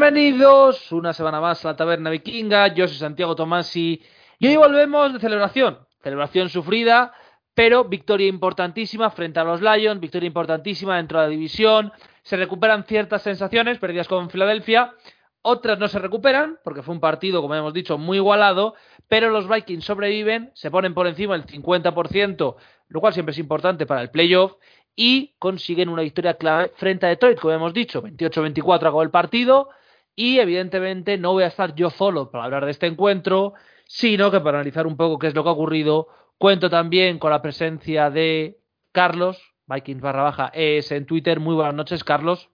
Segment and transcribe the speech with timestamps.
[0.00, 2.68] Bienvenidos una semana más a la Taberna Vikinga.
[2.68, 4.00] Yo soy Santiago Tomasi
[4.38, 5.80] y hoy volvemos de celebración.
[6.04, 7.12] Celebración sufrida,
[7.52, 11.92] pero victoria importantísima frente a los Lions, victoria importantísima dentro de la división.
[12.22, 14.94] Se recuperan ciertas sensaciones perdidas con Filadelfia,
[15.42, 18.76] otras no se recuperan porque fue un partido, como hemos dicho, muy igualado,
[19.08, 22.54] pero los Vikings sobreviven, se ponen por encima del 50%,
[22.86, 24.52] lo cual siempre es importante para el playoff
[24.94, 29.70] y consiguen una victoria clave frente a Detroit, como hemos dicho, 28-24 acabó el partido
[30.18, 33.54] y evidentemente no voy a estar yo solo para hablar de este encuentro,
[33.86, 37.30] sino que para analizar un poco qué es lo que ha ocurrido, cuento también con
[37.30, 38.58] la presencia de
[38.90, 41.38] Carlos, Vikings barra baja es en Twitter.
[41.38, 42.50] Muy buenas noches, Carlos.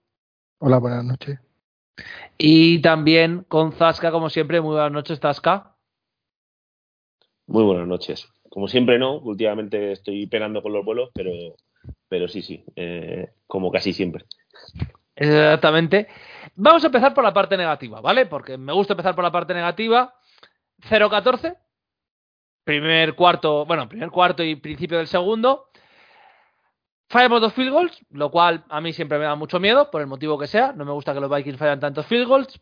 [0.58, 1.40] Hola, buenas noches.
[2.36, 4.60] Y también con Zasca, como siempre.
[4.60, 5.74] Muy buenas noches, Zasca.
[7.46, 8.28] Muy buenas noches.
[8.50, 11.30] Como siempre no, últimamente estoy penando con los vuelos, pero
[12.08, 14.26] pero sí, sí, eh, como casi siempre.
[15.16, 16.08] Exactamente.
[16.56, 18.26] Vamos a empezar por la parte negativa, ¿vale?
[18.26, 20.14] Porque me gusta empezar por la parte negativa.
[20.88, 21.56] 0-14.
[22.64, 25.68] Primer cuarto, bueno, primer cuarto y principio del segundo.
[27.08, 30.06] Fallamos dos field goals, lo cual a mí siempre me da mucho miedo, por el
[30.06, 30.72] motivo que sea.
[30.72, 32.60] No me gusta que los Vikings fallan tantos field goals.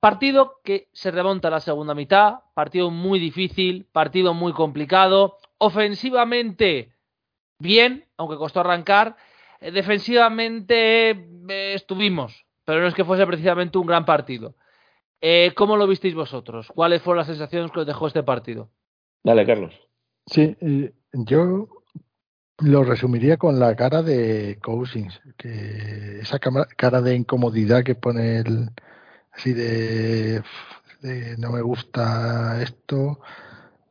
[0.00, 5.38] Partido que se remonta a la segunda mitad, partido muy difícil, partido muy complicado.
[5.58, 6.94] Ofensivamente,
[7.58, 9.16] bien, aunque costó arrancar.
[9.60, 14.54] Eh, defensivamente eh, estuvimos, pero no es que fuese precisamente un gran partido.
[15.20, 16.68] Eh, ¿Cómo lo visteis vosotros?
[16.74, 18.70] ¿Cuáles fueron las sensaciones que os dejó este partido?
[19.22, 19.74] Dale, Carlos.
[20.24, 20.56] Sí,
[21.12, 21.68] yo
[22.60, 28.70] lo resumiría con la cara de Cousins, que esa cara de incomodidad que pone el
[29.32, 30.42] así de,
[31.02, 33.20] de no me gusta esto,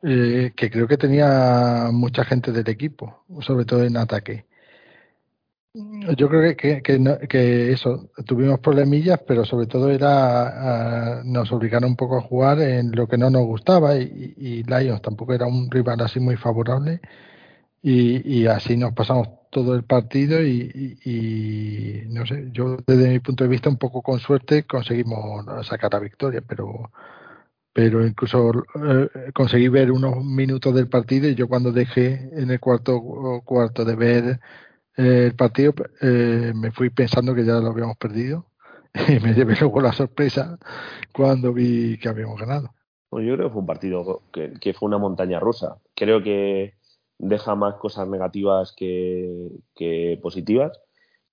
[0.02, 4.46] eh, que creo que tenía mucha gente del equipo, sobre todo en ataque.
[5.74, 11.96] Yo creo que, que, eso, tuvimos problemillas, pero sobre todo era ah, nos obligaron un
[11.96, 15.70] poco a jugar en lo que no nos gustaba y, y Lions tampoco era un
[15.70, 17.00] rival así muy favorable.
[17.82, 23.44] Y, así nos pasamos todo el partido y, y, no sé, yo desde mi punto
[23.44, 26.90] de vista un poco con suerte conseguimos sacar la victoria, pero
[27.72, 32.60] pero incluso eh, conseguí ver unos minutos del partido y yo cuando dejé en el
[32.60, 34.40] cuarto cuarto de ver
[34.96, 38.46] eh, el partido eh, me fui pensando que ya lo habíamos perdido
[39.08, 40.58] y me llevé luego la sorpresa
[41.12, 42.74] cuando vi que habíamos ganado.
[43.10, 45.76] Bueno, yo creo que fue un partido que, que, fue una montaña rusa.
[45.94, 46.74] Creo que
[47.18, 50.72] deja más cosas negativas que, que positivas.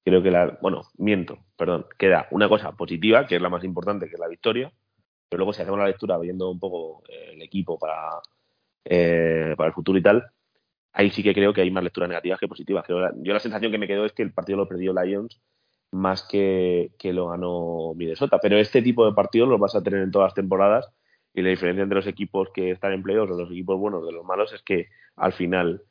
[0.03, 4.07] Creo que la, bueno, miento, perdón, queda una cosa positiva, que es la más importante,
[4.07, 4.73] que es la victoria
[5.29, 8.19] pero luego si hacemos la lectura viendo un poco eh, el equipo para,
[8.83, 10.25] eh, para el futuro y tal,
[10.93, 12.85] ahí sí que creo que hay más lecturas negativas que positivas.
[12.87, 15.41] yo la sensación que me quedó es que el partido lo perdió Lions
[15.91, 18.39] más que, que lo ganó Minnesota.
[18.41, 20.89] Pero este tipo de partidos los vas a tener en todas las temporadas
[21.33, 24.25] y la diferencia entre los equipos que están en playoffs los equipos buenos de los
[24.25, 25.83] malos es que al final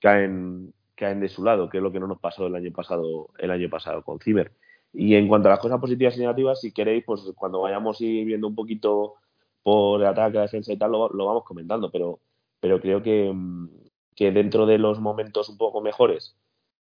[0.00, 3.28] caen caen de su lado, que es lo que no nos pasó el año pasado
[3.38, 4.52] el año pasado con Ciber.
[4.92, 8.24] Y en cuanto a las cosas positivas y negativas, si queréis, pues cuando vayamos ir
[8.24, 9.16] viendo un poquito
[9.62, 12.20] por el ataque, la defensa y tal, lo, vamos comentando, pero,
[12.60, 13.68] pero creo que, mm,
[14.16, 16.36] que dentro de los momentos un poco mejores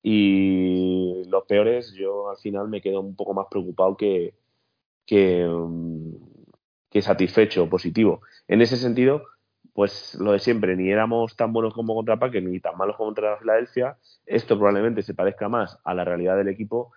[0.02, 4.36] y los peores, yo al final me quedo un poco más preocupado que,
[5.06, 6.16] que, mm,
[6.90, 8.22] que satisfecho, positivo.
[8.48, 9.24] En ese sentido,
[9.74, 13.10] pues lo de siempre, ni éramos tan buenos como contra Packers ni tan malos como
[13.10, 13.98] contra Filadelfia.
[14.26, 16.94] Esto probablemente se parezca más a la realidad del equipo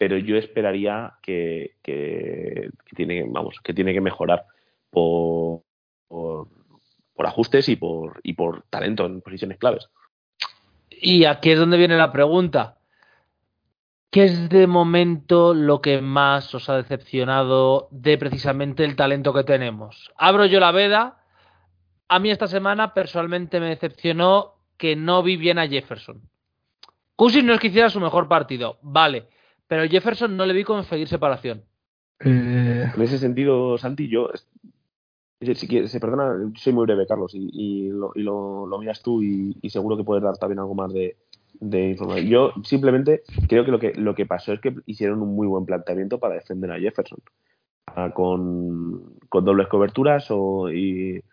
[0.00, 4.46] pero yo esperaría que, que, tiene, vamos, que tiene que mejorar
[4.88, 5.60] por,
[6.08, 6.48] por,
[7.26, 9.88] ajustes y por, y por talento en posiciones claves.
[10.90, 12.78] Y aquí es donde viene la pregunta.
[14.10, 19.44] ¿Qué es de momento lo que más os ha decepcionado de precisamente el talento que
[19.44, 20.12] tenemos?
[20.16, 21.22] Abro yo la veda.
[22.08, 26.22] A mí esta semana personalmente me decepcionó que no vi bien a Jefferson.
[27.14, 29.28] Cousins no es que hiciera su mejor partido, vale
[29.70, 31.62] pero Jefferson no le vi conseguir separación.
[32.18, 32.90] Eh...
[32.92, 34.28] En ese sentido, Santi, yo.
[35.40, 39.96] Si quieres, perdona, soy muy breve, Carlos, y, lo, y lo, miras tú y, seguro
[39.96, 41.16] que puedes dar también algo más de,
[41.62, 42.28] información.
[42.28, 45.64] Yo simplemente creo que lo, que lo que pasó es que hicieron un muy buen
[45.64, 47.18] planteamiento para defender a Jefferson.
[48.14, 51.24] Con, con, dobles coberturas o, y,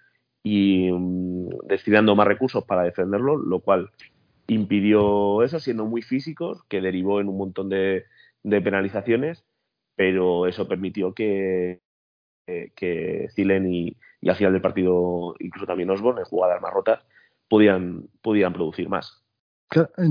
[0.42, 3.92] y um, destinando más recursos para defenderlo, lo cual
[4.48, 8.06] impidió eso, siendo muy físicos, que derivó en un montón de,
[8.44, 9.44] de penalizaciones,
[9.95, 11.81] pero eso permitió que,
[12.48, 16.74] eh, que Zilen y, y, al final del partido, incluso también Osborne, en jugadas más
[16.74, 17.04] rotas,
[17.50, 19.24] podían, podían producir más.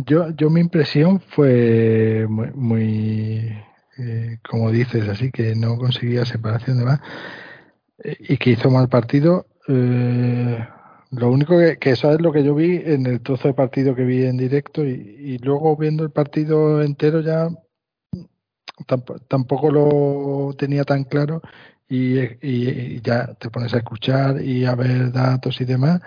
[0.04, 3.56] Yo, yo mi impresión fue muy, muy
[3.98, 7.00] eh, como dices, así que no conseguía separación de más
[8.04, 9.46] eh, y que hizo mal partido.
[9.66, 13.94] Lo único que, que, eso es lo que yo vi en el trozo de partido
[13.94, 17.48] que vi en directo y luego viendo el partido entero ya
[19.28, 21.40] tampoco lo tenía tan claro
[21.88, 26.00] y, y, ya te pones a escuchar y a ver datos y demás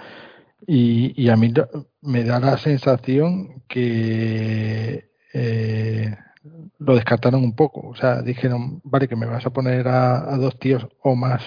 [0.68, 1.54] y, y a mí
[2.02, 6.16] me da la sensación que eh,
[6.80, 7.88] lo descartaron un poco.
[7.90, 11.42] O sea, dijeron, vale, que me vas a poner a, a dos tíos o más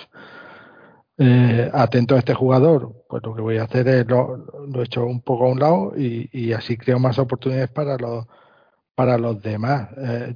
[1.19, 3.05] eh, atento a este jugador.
[3.09, 5.93] Pues lo que voy a hacer es lo, lo echo un poco a un lado
[5.97, 8.27] y, y, así creo más oportunidades para los
[8.95, 9.89] para los demás.
[9.97, 10.35] Eh,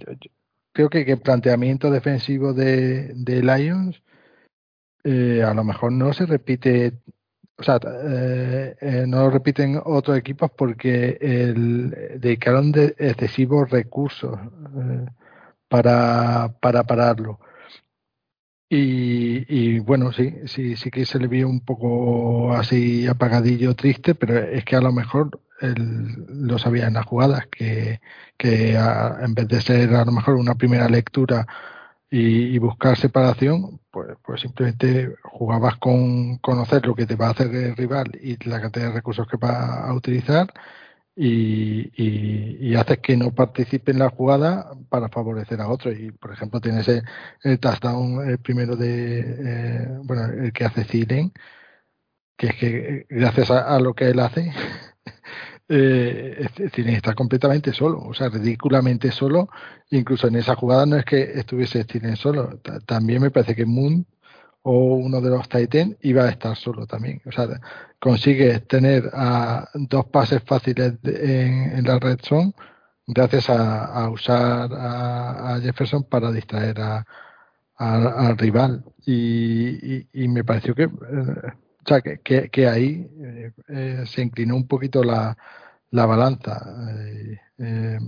[0.76, 4.02] creo que, el planteamiento defensivo de, Lions
[5.04, 6.92] eh, a lo mejor no se repite
[7.58, 11.16] o sea, eh, eh, no lo repiten otros equipos porque
[12.18, 14.38] dedicaron de excesivos recursos
[15.66, 17.40] para, para pararlo.
[18.68, 24.14] Y, y, bueno, sí, sí, sí que se le vio un poco así apagadillo, triste,
[24.14, 28.00] pero es que a lo mejor él lo sabía en las jugadas, que,
[28.36, 31.46] que en vez de ser a lo mejor una primera lectura
[32.10, 37.54] y, buscar separación, pues, pues simplemente jugabas con conocer lo que te va a hacer
[37.54, 40.52] el rival y la cantidad de recursos que va a utilizar
[41.16, 41.90] y,
[42.70, 45.92] y, haces que no participe en la jugada para favorecer a otro.
[45.92, 47.02] Y por ejemplo, tienes el,
[47.42, 51.32] el touchdown el primero de, eh, bueno, el que hace Zilen,
[52.36, 54.52] que es que gracias a, a lo que él hace,
[55.68, 59.48] eh, está completamente solo, o sea, ridículamente solo.
[59.90, 64.06] Incluso en esa jugada no es que estuviese Steven solo, también me parece que Moon
[64.62, 67.22] o uno de los Titan iba a estar solo también.
[67.26, 67.46] O sea,
[68.00, 72.52] consigue tener a dos pases fáciles en, en, la red zone
[73.06, 77.06] gracias a, usar a, a, Jefferson para distraer a,
[77.76, 78.84] al rival.
[79.04, 80.84] Y, y, y, me pareció que.
[80.84, 80.88] Eh,
[81.86, 85.36] o sea, que, que, ahí eh, eh, se inclinó un poquito la,
[85.90, 86.60] la balanza.
[86.98, 87.98] Eh, eh,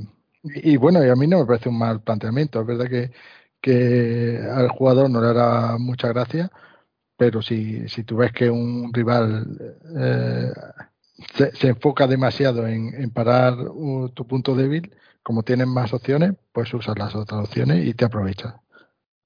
[0.43, 2.61] y, bueno, y a mí no me parece un mal planteamiento.
[2.61, 3.13] Es verdad que,
[3.61, 6.51] que al jugador no le hará mucha gracia,
[7.17, 9.47] pero si, si tú ves que un rival
[11.35, 14.93] se, se, enfoca demasiado en, en parar uh, tu punto débil,
[15.23, 18.55] como tienes más opciones, pues usas las otras opciones y te aprovechas.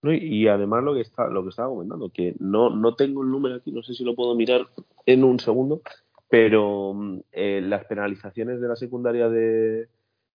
[0.02, 3.30] No, y, además lo que está lo que estaba comentando, que no, no tengo el
[3.30, 4.66] número aquí, no sé si lo puedo mirar
[5.06, 5.80] en un segundo,
[6.28, 6.94] pero
[7.30, 9.88] eh, las penalizaciones de la secundaria de,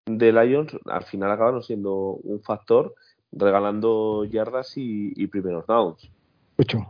[0.06, 2.96] de Lions al final acabaron siendo un factor
[3.34, 6.10] regalando yardas y, y primeros downs.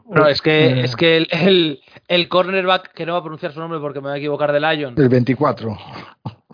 [0.09, 3.51] No, es que, eh, es que el, el, el, cornerback, que no va a pronunciar
[3.51, 4.97] su nombre porque me voy a equivocar de Lions.
[4.97, 5.77] El 24.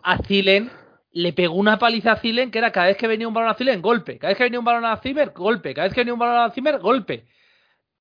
[0.02, 0.72] A Zilen
[1.14, 3.54] le pegó una paliza a Zilen que era cada vez que venía un balón a
[3.54, 4.18] Zilen, golpe.
[4.18, 5.74] Cada vez que venía un balón a Zimmer, golpe.
[5.74, 7.26] Cada vez que venía un balón a Zimmer, golpe.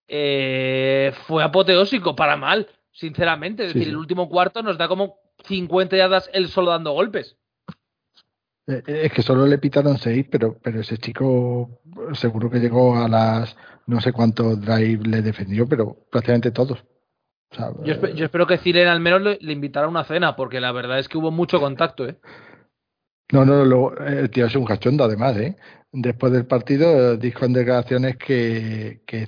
[0.09, 3.65] Eh, fue apoteósico para mal, sinceramente.
[3.65, 3.91] Es sí, decir, sí.
[3.91, 7.37] el último cuarto nos da como 50 yardas él solo dando golpes.
[8.67, 11.83] Eh, es que solo le pitaron 6, pero, pero ese chico
[12.15, 16.83] seguro que llegó a las no sé cuántos drive le defendió, pero prácticamente todos.
[17.51, 20.05] O sea, yo, esp yo, espero que Zilen al menos le, le invitara a una
[20.05, 22.17] cena, porque la verdad es que hubo mucho contacto, ¿eh?
[23.33, 25.57] No, no, lo, el tío es un cachondo además, ¿eh?
[25.95, 29.27] Después del partido dijo en declaraciones que, que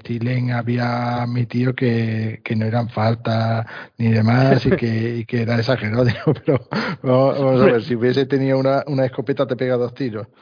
[0.54, 3.66] había admitido que, que no eran faltas
[3.98, 6.04] ni demás y que, y que era exagerado.
[6.06, 6.68] Digo, pero
[7.02, 10.26] vamos a ver, si hubiese tenido una, una escopeta te pega dos tiros.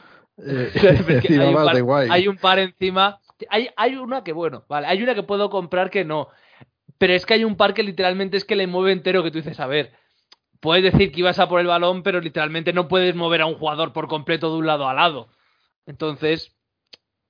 [0.45, 0.73] Eh,
[1.28, 2.09] hay, un par, guay.
[2.11, 3.21] hay un par encima.
[3.50, 6.28] Hay, hay una que, bueno, vale, hay una que puedo comprar que no.
[6.97, 9.38] Pero es que hay un par que literalmente es que le mueve entero que tú
[9.38, 9.92] dices, a ver,
[10.62, 13.57] puedes decir que ibas a por el balón, pero literalmente no puedes mover a un
[13.57, 15.28] jugador por completo de un lado a lado.
[15.87, 16.57] Entonces,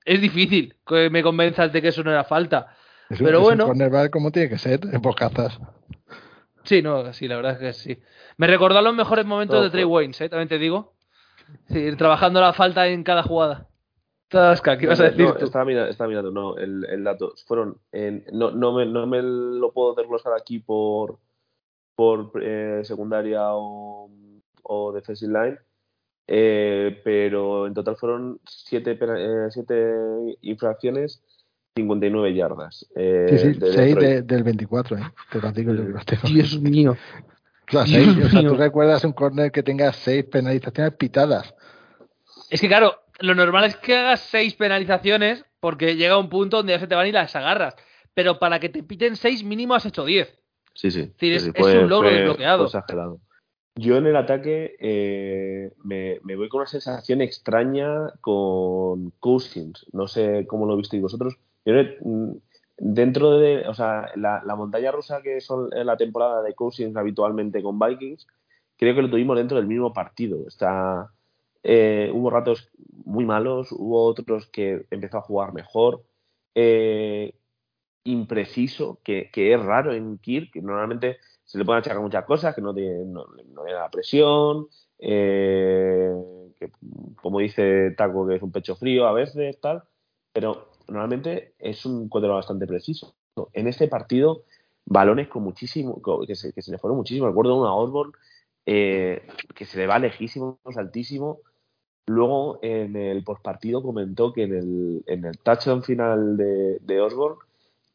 [0.05, 2.77] es difícil que me convenzas de que eso no era falta.
[3.09, 3.73] Es pero es bueno.
[4.11, 5.59] Como tiene que ser, en bocazas.
[6.63, 8.03] Sí, no, sí, la verdad es que sí.
[8.37, 10.29] Me recordó los mejores momentos de Trey Waynes, ¿eh?
[10.29, 10.93] también te digo.
[11.69, 13.67] Sí, trabajando la falta en cada jugada.
[14.27, 15.25] Tasca, ¿qué ibas a decir?
[15.25, 17.33] No, estaba, mirando, estaba mirando, no, el, el dato.
[17.47, 21.17] Fueron, en, no, no, me, no me lo puedo desglosar aquí por,
[21.95, 24.09] por eh, secundaria o,
[24.63, 25.57] o defensive line,
[26.27, 29.93] eh, pero en total fueron 7 eh, siete
[30.41, 31.21] infracciones,
[31.75, 32.85] 59 yardas.
[32.95, 35.01] Eh, sí, sí, 6 de, del 24, ¿eh?
[35.31, 36.27] te lo digo yo que los tengo.
[36.29, 36.95] Dios mío.
[37.67, 38.51] O sea, seis, Dios o sea, mío.
[38.51, 41.53] tú recuerdas un corner que tenga 6 penalizaciones pitadas.
[42.49, 46.73] Es que claro, lo normal es que hagas 6 penalizaciones porque llega un punto donde
[46.73, 47.75] ya se te van y las agarras.
[48.13, 50.42] Pero para que te piten 6 mínimo has hecho 10.
[50.73, 51.01] Sí, sí.
[51.01, 52.69] Es, decir, sí, es, fue, es, un logro fue, desbloqueado.
[52.69, 53.19] Fue exagerado.
[53.75, 59.85] Yo en el ataque eh, me, voy con una sensación extraña con Cousins.
[59.91, 61.37] No sé cómo lo visteis vosotros.
[61.65, 62.33] Yo, mm,
[62.77, 67.79] dentro de, o sea, la, montaña rusa que son la temporada de Cousins habitualmente con
[67.79, 68.27] Vikings,
[68.77, 70.47] creo que lo tuvimos dentro del mismo partido.
[70.47, 71.11] Está,
[71.63, 72.69] eh, hubo ratos
[73.05, 76.03] muy malos, hubo otros que empezó a jugar mejor.
[76.53, 77.33] Eh,
[78.03, 82.55] impreciso, que, que, es raro en Kirk, que normalmente se le pueden achacar muchas cosas,
[82.55, 83.25] que no tiene, no,
[83.63, 84.67] da presión,
[84.99, 86.13] eh,
[86.59, 86.71] que
[87.21, 89.83] como dice Taco, que es un pecho frío a veces, tal,
[90.31, 93.15] pero normalmente es un cuadro bastante preciso.
[93.53, 94.43] En este partido,
[94.85, 97.27] balones con muchísimo, que se, que se le fueron muchísimo.
[97.27, 98.13] Recuerdo uno a Osborne
[98.65, 101.39] eh, que se le va lejísimo, altísimo.
[102.05, 107.39] Luego en el postpartido comentó que en el, en el touchdown final de, de Osborne,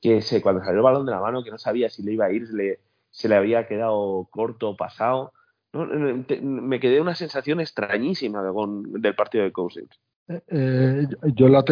[0.01, 2.27] que se, cuando salió el balón de la mano, que no sabía si le iba
[2.27, 2.81] a ir, se le,
[3.25, 5.33] le había quedado corto o pasado.
[5.73, 9.91] Me quedé una sensación extrañísima con, del partido de Cousins.
[10.29, 11.65] Eh, eh yo lo,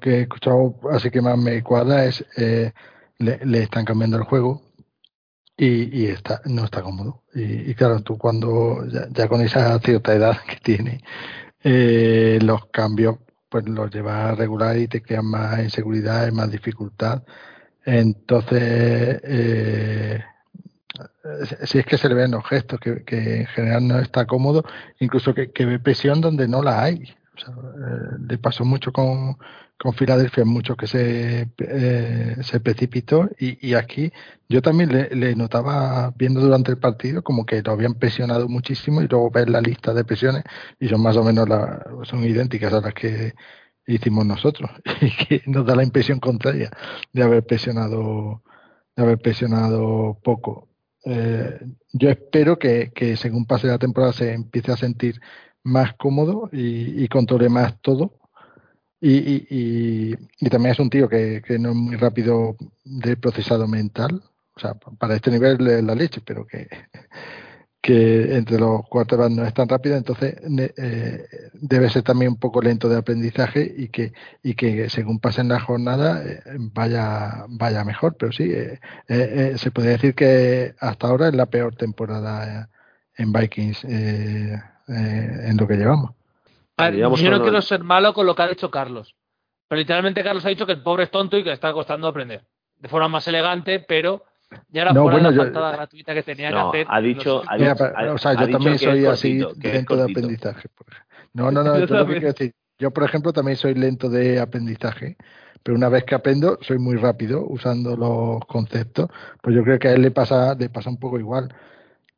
[0.00, 2.72] que he escuchado, así que más me cuadra, es eh,
[3.18, 4.62] le, están cambiando el juego
[5.56, 7.22] y, y está, no está cómodo.
[7.34, 11.00] Y, claro, tú cuando ya, con esa cierta edad que tiene,
[11.62, 17.22] eh, los cambios pues los llevas a regular y te quedan más inseguridad, más dificultad.
[17.84, 20.24] Entonces, eh,
[21.64, 24.64] si es que se le ven los gestos, que, en general no está cómodo,
[25.00, 27.14] incluso que, ve presión donde no la hay.
[27.36, 29.36] O sea, eh, le pasó mucho con,
[29.78, 34.12] con Filadelfia, mucho que se, eh, se precipitó y, aquí
[34.48, 39.08] yo también le, notaba viendo durante el partido como que lo habían presionado muchísimo y
[39.08, 40.44] luego ver la lista de presiones
[40.78, 43.34] y son más o menos la, son idénticas a las que
[43.86, 46.70] hicimos nosotros y que nos da la impresión contraria
[47.12, 48.42] de haber presionado
[48.96, 50.68] de haber presionado poco
[51.04, 51.60] eh,
[51.92, 55.20] yo espero que, según pase la temporada se empiece a sentir
[55.62, 58.18] más cómodo y, controle más todo.
[59.00, 60.16] Y,
[60.50, 64.22] también es un tío que, que, no es muy rápido de procesado mental.
[64.56, 66.68] O sea, para este nivel es la leche, pero que,
[67.84, 70.36] que entre los quarterbacks no es tan rápida, entonces
[70.78, 75.48] eh, debe ser también un poco lento de aprendizaje y que, y que según pasen
[75.48, 76.40] la jornada eh,
[76.72, 78.16] vaya, vaya mejor.
[78.18, 82.70] Pero sí, eh, se puede decir que hasta ahora es la peor temporada
[83.18, 86.12] en Vikings en lo que llevamos.
[86.78, 89.14] yo no quiero ser malo con lo que ha dicho Carlos,
[89.68, 92.08] pero literalmente Carlos ha dicho que el pobre es tonto y que le está costando
[92.08, 92.46] aprender.
[92.78, 94.24] De forma más elegante, pero
[94.70, 96.86] ya era no, bueno, la yo, gratuita que tenía que hacer.
[96.88, 100.68] Ha dicho, o sea, yo también soy así lento de aprendizaje.
[101.32, 102.54] No, no, no, yo, decir.
[102.78, 105.16] yo, por ejemplo, también soy lento de aprendizaje,
[105.62, 109.08] pero una vez que aprendo, soy muy rápido usando los conceptos.
[109.42, 111.54] Pues yo creo que a él le pasa, le pasa un poco igual,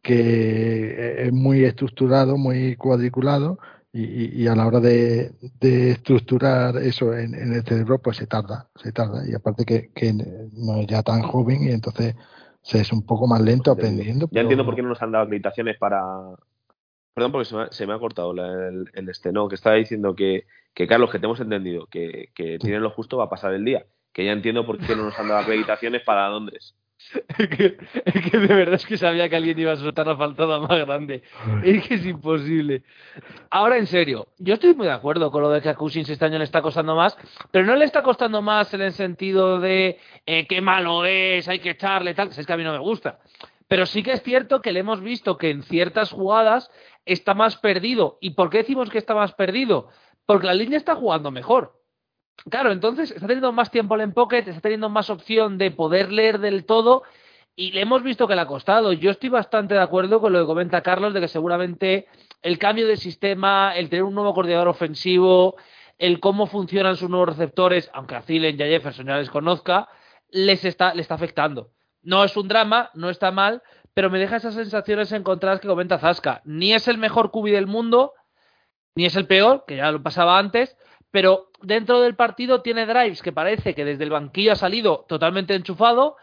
[0.03, 3.59] que es muy estructurado, muy cuadriculado,
[3.99, 9.23] y, a la hora de, estructurar eso en, el cerebro, pues se tarda, se tarda.
[9.27, 10.13] Y aparte que,
[10.53, 12.15] no es ya tan joven y entonces
[12.61, 14.29] se es un poco más lento aprendiendo.
[14.31, 16.03] Ya entiendo por qué no nos han dado acreditaciones para...
[17.15, 21.11] Perdón, porque se me ha, cortado el, este, no, que estaba diciendo que, que Carlos,
[21.11, 23.87] que te hemos entendido, que, que tienen lo justo va a pasar el día.
[24.13, 26.75] Que ya entiendo por qué no nos han dado acreditaciones para Londres.
[27.39, 30.17] Es que, es que, de verdad es que sabía que alguien iba a soltar la
[30.17, 31.23] faltada más grande.
[31.63, 32.83] Es que es imposible.
[33.51, 36.25] Ahora, en serio, yo estoy muy de acuerdo con lo de que a Cousins este
[36.25, 37.17] año le está costando más,
[37.51, 41.59] pero no le está costando más en el sentido de eh, qué malo es, hay
[41.59, 43.19] que echarle tal, es que a mí no me gusta.
[43.69, 46.71] Pero sí que es cierto que le hemos visto que en ciertas jugadas
[47.05, 48.19] está más perdido.
[48.21, 49.89] ¿Y por qué decimos que está más perdido?
[50.25, 51.75] Porque la línea está jugando mejor.
[52.51, 56.39] Claro, entonces está teniendo más tiempo en pocket, está teniendo más opción de poder leer
[56.39, 57.03] del todo
[57.57, 58.93] y le hemos visto que le ha costado.
[58.93, 62.07] Yo estoy bastante de acuerdo con lo que comenta Carlos de que seguramente
[62.43, 65.57] el cambio de sistema, el tener un nuevo coordinador ofensivo,
[65.99, 69.89] el cómo funcionan sus nuevos receptores, aunque a Thielen y a Jefferson ya les conozca,
[70.31, 71.71] les está, le está afectando.
[72.03, 73.63] No es un drama, no está mal,
[73.95, 76.43] pero me deja esas sensaciones encontradas que comenta Zasca.
[76.45, 78.13] Ni es el mejor cubi del mundo,
[78.95, 80.77] ni es el peor, que ya lo pasaba antes,
[81.17, 85.55] pero dentro del partido tiene drives que parece que desde el banquillo ha salido totalmente
[85.55, 86.17] enchufado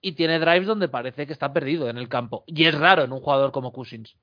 [0.00, 2.44] y tiene drives donde parece que está perdido en el campo.
[2.46, 4.16] Y es raro en un jugador como Cousins.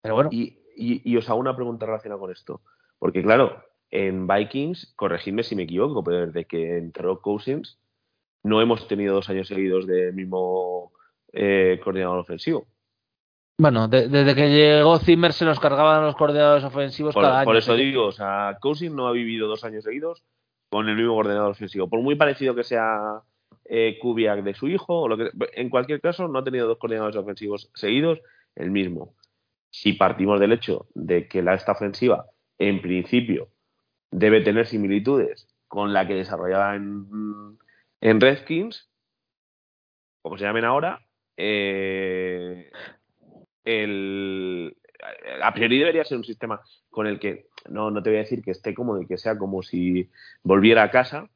[0.00, 0.30] Pero bueno.
[0.30, 2.60] Y, os hago una pregunta relacionada con esto.
[3.00, 7.80] Porque claro, en Vikings, corregidme si me equivoco, pero desde que entró Cousins,
[8.44, 10.92] no hemos tenido dos años seguidos del mismo
[11.32, 12.68] eh, coordinador ofensivo.
[13.60, 17.44] Bueno, desde que llegó Zimmer se nos cargaban los coordinadores ofensivos cada año.
[17.44, 20.24] Por eso digo, o sea, Cousin no ha vivido dos años seguidos
[20.70, 21.86] con el mismo coordinador ofensivo.
[21.86, 23.20] Por muy parecido que sea
[23.66, 26.78] eh, Kubiak de su hijo, o lo que, en cualquier caso, no ha tenido dos
[26.78, 28.22] coordinadores ofensivos seguidos,
[28.56, 29.14] el mismo.
[29.68, 32.24] si partimos del hecho de que la esta ofensiva,
[32.58, 33.48] en principio,
[34.10, 37.58] debe tener similitudes con la que desarrollaba en,
[38.00, 38.88] en Redskins,
[40.22, 41.02] como se llamen ahora,
[41.36, 42.70] eh,
[43.64, 44.76] el,
[45.42, 48.42] a priori debería ser un sistema con el que no, no te voy a decir
[48.42, 50.10] que esté cómodo y que sea como si
[50.42, 51.28] volviera a casa,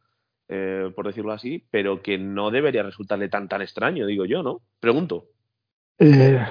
[0.49, 4.63] eh, por decirlo así, pero que no debería resultarle tan tan extraño, digo yo, ¿no?
[4.81, 5.27] Pregunto.
[5.97, 6.45] Eh,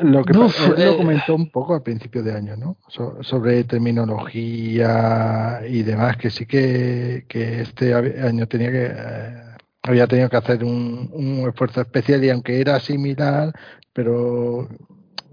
[0.00, 2.76] lo, que lo eh, comentó un poco al principio de año, ¿no?
[3.22, 8.92] sobre terminología y demás, que sí que, que este año tenía que
[9.82, 13.54] había tenido que hacer un, un, esfuerzo especial y aunque era similar,
[13.94, 14.68] pero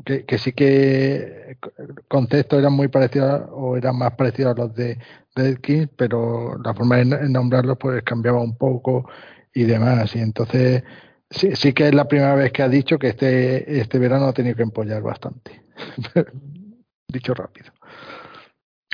[0.08, 1.58] que, sí que
[2.08, 4.98] conceptos eran muy parecidos o eran más parecidos a los de
[5.36, 9.10] Redkins, pero la forma de nombrarlos pues cambiaba un poco
[9.54, 10.16] y demás.
[10.16, 10.84] Y entonces
[11.30, 14.34] sí, sí que es la primera vez que ha dicho que este, este verano ha
[14.34, 15.64] tenido que empollar bastante.
[17.08, 17.72] dicho rápido.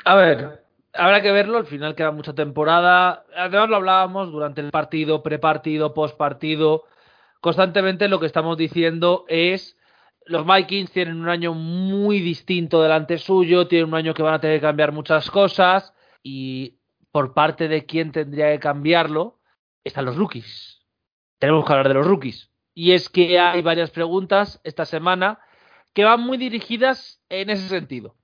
[0.06, 3.24] A ver, habrá que verlo, al final queda mucha temporada.
[3.36, 6.84] Además lo hablábamos durante el partido, prepartido, postpartido.
[7.40, 9.78] Constantemente lo que estamos diciendo es
[10.26, 14.40] los Vikings tienen un año muy distinto delante suyo, tienen un año que van a
[14.40, 16.80] tener que cambiar muchas cosas y
[17.12, 19.40] por parte de quién tendría que cambiarlo
[19.84, 20.84] están los rookies
[21.44, 22.50] tenemos que hablar de los rookies.
[22.74, 25.40] Y es que hay varias preguntas esta semana
[25.94, 28.16] que van muy dirigidas en ese sentido.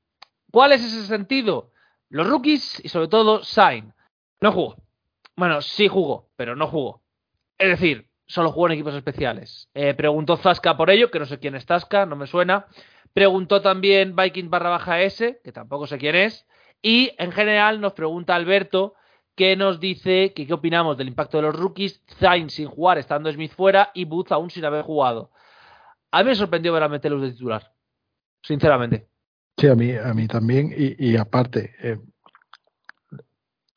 [0.52, 1.74] ¿Cuál es ese sentido?
[2.08, 3.94] Los rookies y sobre todo Sain.
[4.40, 4.78] No jugó.
[5.36, 7.04] Bueno, sí jugó, pero no jugó.
[7.58, 9.68] Es decir, solo jugó en equipos especiales.
[9.74, 12.68] Eh, preguntó Zasca por ello, que no sé quién es Zasca, no me suena.
[13.12, 16.46] Preguntó también Viking barra baja S, que tampoco sé quién es.
[16.82, 18.94] Y en general nos pregunta Alberto
[19.36, 23.32] que nos dice que qué opinamos del impacto de los rookies, Zayn sin jugar estando
[23.32, 25.32] Smith fuera y Booth aún sin haber jugado.
[26.12, 27.72] A mí me sorprendió ver a meterlos de titular,
[28.44, 29.08] sinceramente.
[29.58, 31.98] Sí, a mí, a mí también, y, aparte, eh,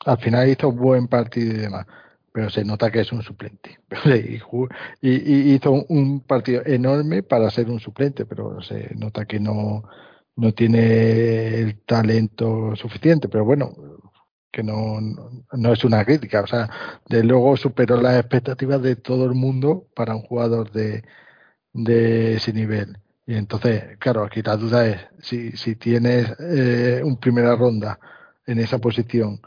[0.04, 1.86] al final hizo buen partido y demás,
[2.32, 3.78] pero se nota que es un suplente.
[5.02, 9.84] y, hizo un partido enorme para ser un suplente, pero se nota que no,
[10.36, 13.28] no tiene el talento suficiente.
[13.28, 13.74] Pero bueno,
[14.50, 14.98] que no,
[15.52, 16.68] no, es una crítica, o sea,
[17.08, 21.02] de luego superó las expectativas de todo el mundo para un jugador de,
[21.72, 22.98] de ese nivel.
[23.26, 27.98] Y entonces, claro, aquí la duda es si, si tienes eh, un primera ronda
[28.46, 29.40] en esa posición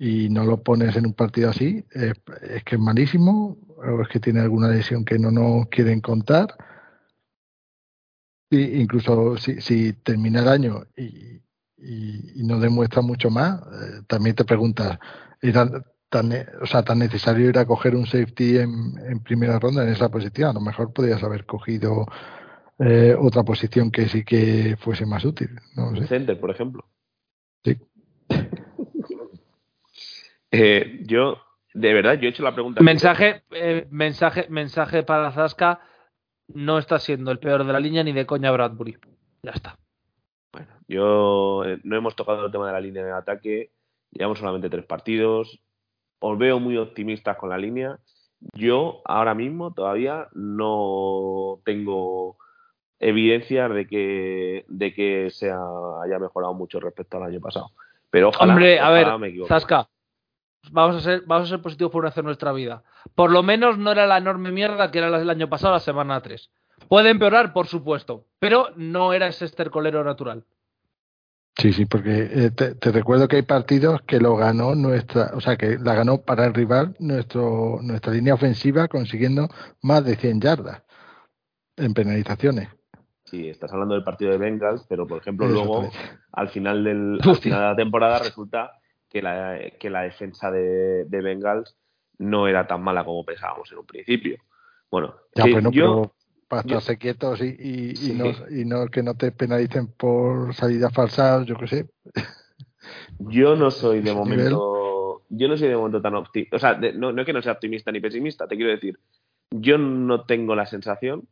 [0.00, 2.14] y no lo pones en un partido así, es,
[2.64, 6.56] que es malísimo o es que tiene alguna lesión que no nos quieren contar.
[8.48, 11.42] Y incluso si, si termina el año y,
[11.76, 14.98] y, no demuestra mucho más, eh, también te preguntas,
[15.42, 15.68] ¿era
[16.08, 16.32] tan,
[16.62, 20.48] o sea, tan necesario ir a coger un safety en, primera ronda en esa posición?
[20.48, 22.06] A lo mejor podrías haber cogido
[22.78, 25.50] eh, otra posición que sí que fuese más útil.
[25.76, 26.06] No sé.
[26.06, 26.86] Center, por ejemplo.
[30.50, 31.38] Eh, yo,
[31.74, 32.82] de verdad, yo he hecho la pregunta.
[32.82, 35.80] Mensaje, eh, mensaje, mensaje para Zasca.
[36.48, 38.98] No está siendo el peor de la línea ni de coña Bradbury.
[39.42, 39.78] Ya está.
[40.52, 43.70] Bueno, yo eh, no hemos tocado el tema de la línea de ataque,
[44.10, 45.60] llevamos solamente tres partidos,
[46.18, 47.98] os veo muy optimistas con la línea.
[48.54, 52.36] Yo ahora mismo todavía no tengo
[52.98, 57.70] evidencia de que de que se haya mejorado mucho respecto al año pasado.
[58.10, 59.06] Pero ojalá, Hombre, a ver,
[59.46, 59.88] Zasca,
[60.70, 62.82] vamos a ser vamos a ser positivos por hacer nuestra vida.
[63.14, 66.20] Por lo menos no era la enorme mierda que era el año pasado, la semana
[66.20, 66.50] 3.
[66.88, 70.44] Puede empeorar, por supuesto, pero no era ese estercolero natural.
[71.56, 75.56] Sí, sí, porque eh, te, recuerdo que hay partidos que lo ganó nuestra, o sea,
[75.56, 79.48] que la ganó para el rival nuestro, nuestra línea ofensiva consiguiendo
[79.82, 80.82] más de 100 yardas
[81.76, 82.68] en penalizaciones.
[83.24, 85.90] Sí, estás hablando del partido de Bengals, pero por ejemplo luego
[86.32, 88.79] al final, del, al final de la temporada resulta
[89.10, 91.76] que la, que la defensa de, de Bengals
[92.18, 94.38] no era tan mala como pensábamos en un principio.
[94.90, 96.12] Bueno, ya, yo,
[96.48, 101.46] para estarse quietos y, y, no, y, no, que no te penalicen por salidas falsas,
[101.46, 101.90] yo qué sé.
[103.18, 107.12] Yo no soy de momento, yo no soy de momento tan optimista, o sea, no,
[107.12, 108.98] no es que no sea optimista ni pesimista, te quiero decir,
[109.50, 111.28] yo no tengo la sensación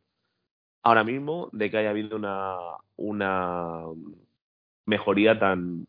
[0.83, 2.55] ahora mismo de que haya habido una,
[2.95, 3.81] una
[4.85, 5.87] mejoría tan,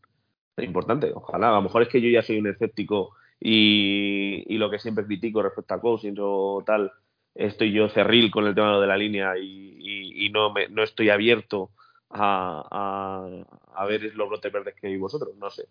[0.58, 1.12] importante.
[1.14, 4.78] Ojalá, a lo mejor es que yo ya soy un escéptico y, y lo que
[4.78, 6.92] siempre critico respecto a coaching o tal,
[7.34, 11.70] estoy yo cerril con el tema de la línea y, no, me, no estoy abierto
[12.10, 15.66] a, a, ver los brotes verdes que hay vosotros, no sé.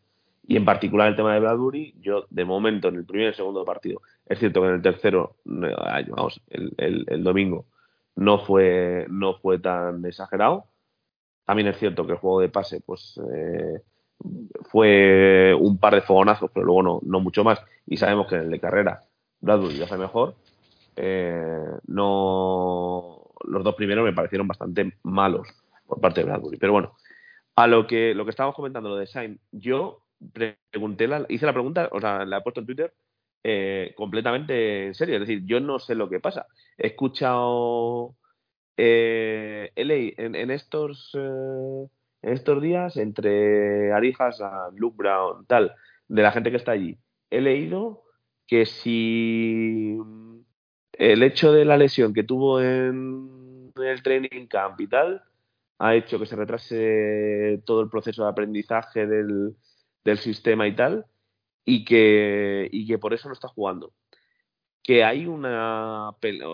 [0.47, 3.35] Y en particular el tema de Bradbury, yo de momento en el primer y el
[3.35, 7.65] segundo partido, es cierto que en el tercero, vamos, el, el, domingo,
[8.15, 10.65] no fue, no fue tan exagerado,
[11.45, 13.81] También es cierto que el juego de pase, pues eh,
[14.71, 17.61] fue un par de fogonazos, pero luego no, no mucho más.
[17.85, 19.03] Y sabemos que en el de carrera
[19.41, 20.35] Bradbury lo hace mejor.
[20.95, 25.47] Eh, no, los dos primeros me parecieron bastante malos
[25.85, 26.57] por parte de Bradbury.
[26.57, 26.95] Pero bueno,
[27.55, 30.03] a lo que lo que estábamos comentando lo de Sainz, yo
[30.71, 32.93] pregunté, la, hice la pregunta, o sea, la he puesto en Twitter
[33.43, 35.15] eh, completamente en serio.
[35.15, 36.47] Es decir, yo no sé lo que pasa.
[36.77, 38.15] He escuchado
[38.77, 41.87] eh, en, estos eh,
[42.21, 44.41] estos días entre Arijas,
[44.75, 45.73] Luke Brown, tal,
[46.07, 46.97] de la gente que está allí,
[47.29, 48.03] he leído
[48.47, 49.97] que si
[50.93, 55.23] el hecho de la lesión que tuvo en el training camp y tal
[55.77, 59.55] ha hecho que se retrase todo el proceso de aprendizaje del,
[60.03, 61.05] del sistema y tal,
[61.63, 63.93] y que, y que por eso no está jugando.
[64.83, 66.09] Que hay una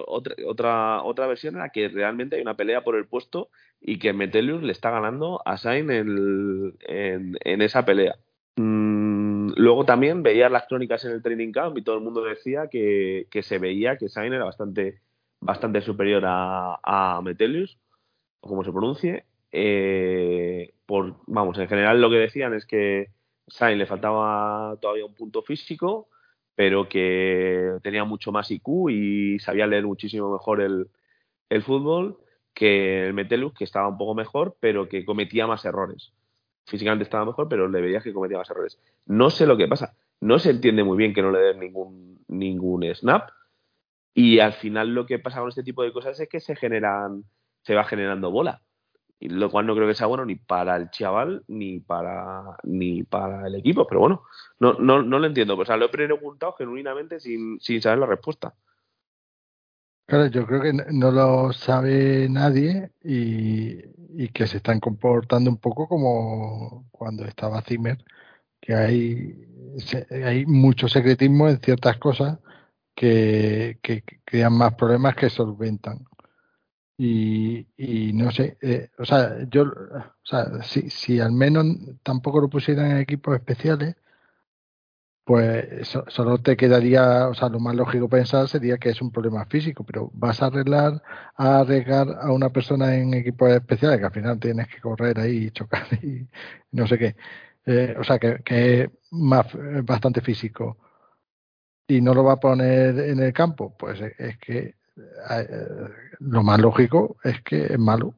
[0.08, 4.14] otra, otra, versión en la que realmente hay una pelea por el puesto y que
[4.14, 8.18] Metelius le está ganando a Sain en, en, esa pelea.
[8.58, 12.68] Mm, luego también veía las crónicas en el training camp y todo el mundo decía
[12.68, 15.02] que, que se veía que Sain era bastante,
[15.40, 17.78] bastante superior a, a Metelius,
[18.42, 19.26] o como se pronuncie.
[19.52, 23.12] Eh, por, vamos, en general lo que decían es que
[23.48, 26.10] Sainz le faltaba todavía un punto físico,
[26.56, 30.90] pero que tenía mucho más IQ y sabía leer muchísimo mejor el,
[31.50, 32.18] el fútbol
[32.54, 36.14] que el Metelus, que estaba un poco mejor, pero que cometía más errores.
[36.66, 38.80] Físicamente estaba mejor, pero le veías que cometía más errores.
[39.06, 39.96] No sé lo que pasa.
[40.22, 43.30] No se entiende muy bien que no le den ningún, ningún snap.
[44.14, 47.26] Y al final lo que pasa con este tipo de cosas es que se generan,
[47.62, 48.62] se va generando bola
[49.20, 53.48] lo cual no creo que sea bueno ni para el chaval ni para ni para
[53.48, 54.24] el equipo pero bueno
[54.60, 55.58] no no, no lo entiendo.
[55.58, 58.54] O sea lo he preguntado genuinamente sin, sin saber la respuesta.
[60.08, 63.80] Claro yo creo que no lo sabe nadie y,
[64.24, 68.04] y que se están comportando un poco como cuando estaba Zimmer
[68.62, 69.48] que hay
[70.24, 72.40] hay mucho secretismo en ciertas cosas
[72.96, 76.06] que, que crean más problemas que solventan
[76.98, 81.66] y, y no sé, eh, o sea, yo, o sea, si, si al menos
[82.04, 83.96] tampoco lo pusieran en equipos especiales,
[85.24, 89.46] pues solo te quedaría, o sea, lo más lógico pensar sería que es un problema
[89.48, 91.02] físico, pero vas a arreglar,
[91.36, 95.46] a arriesgar a una persona en equipos especiales, que al final tienes que correr ahí
[95.48, 96.28] y chocar y
[96.72, 97.16] no sé qué.
[97.66, 99.48] Eh, o sea, que, que es más,
[99.84, 100.78] bastante físico
[101.88, 104.76] y no lo va a poner en el campo, pues es que
[106.20, 108.14] lo más lógico es que es malo.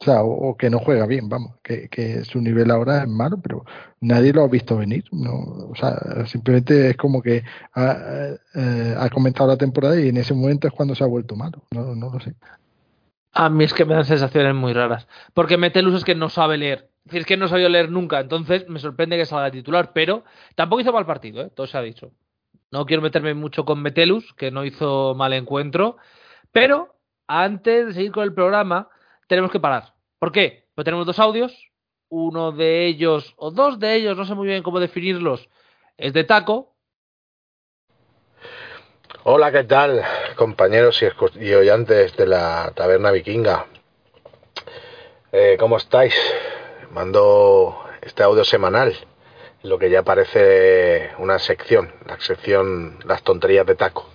[0.00, 3.64] O sea, o, que no juega bien, vamos, que, su nivel ahora es malo, pero
[4.00, 5.04] nadie lo ha visto venir.
[5.10, 5.32] No,
[5.70, 7.42] o sea, simplemente es como que
[7.74, 7.96] ha,
[8.54, 11.64] eh, comenzado la temporada y en ese momento es cuando se ha vuelto malo.
[11.72, 12.34] No, lo sé.
[13.32, 15.08] A mí es que me dan sensaciones muy raras.
[15.34, 16.90] Porque Metelus es que no sabe leer.
[17.10, 18.20] Es que no sabía leer nunca.
[18.20, 19.92] Entonces me sorprende que salga titular.
[19.92, 21.50] Pero tampoco hizo mal partido, ¿eh?
[21.52, 22.12] todo se ha dicho.
[22.70, 25.96] No quiero meterme mucho con Metelus, que no hizo mal encuentro.
[26.52, 26.94] Pero
[27.26, 28.88] antes de seguir con el programa,
[29.26, 29.94] tenemos que parar.
[30.18, 30.66] ¿Por qué?
[30.74, 31.70] Pues tenemos dos audios.
[32.10, 35.48] Uno de ellos, o dos de ellos, no sé muy bien cómo definirlos,
[35.98, 36.74] es de Taco.
[39.24, 40.02] Hola, ¿qué tal,
[40.36, 43.66] compañeros y, oyentes de la Taberna Vikinga?
[45.32, 46.14] Eh, ¿Cómo estáis?
[46.92, 48.96] Mando este audio semanal,
[49.62, 54.08] lo que ya parece una sección, la sección Las tonterías de Taco.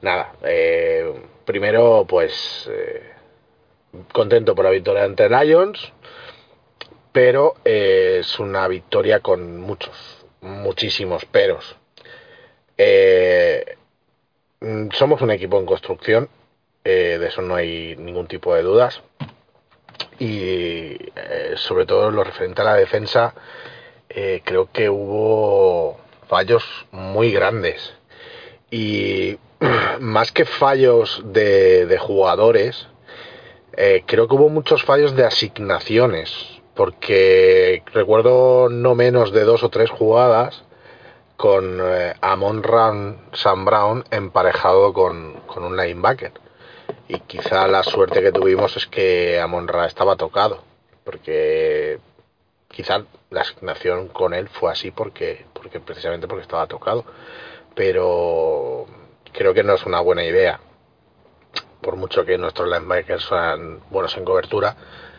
[0.00, 1.12] Nada, eh,
[1.44, 3.02] primero, pues eh,
[4.12, 5.92] contento por la victoria ante Lions,
[7.10, 11.76] pero eh, es una victoria con muchos, muchísimos peros.
[14.92, 16.28] Somos un equipo en construcción,
[16.84, 19.02] de eso no hay ningún tipo de dudas.
[20.20, 20.96] Y
[21.56, 23.34] sobre todo lo referente a la defensa,
[24.08, 27.94] creo que hubo fallos muy grandes.
[28.70, 29.38] Y
[30.00, 32.86] más que fallos de, jugadores,
[33.76, 36.32] eh, creo que hubo muchos fallos de asignaciones,
[36.74, 40.62] porque recuerdo no menos de dos o tres jugadas
[41.36, 46.32] con eh, Amon Ran Sam Brown emparejado con, con, un linebacker.
[47.08, 50.62] Y quizá la suerte que tuvimos es que Amon Ra estaba tocado,
[51.04, 51.98] porque
[52.78, 57.04] quizá la asignación con él fue así porque, porque precisamente porque estaba tocado.
[57.74, 58.86] Pero
[59.32, 60.60] creo que no es una buena idea,
[61.80, 64.76] por mucho que nuestros linebackers sean buenos en cobertura,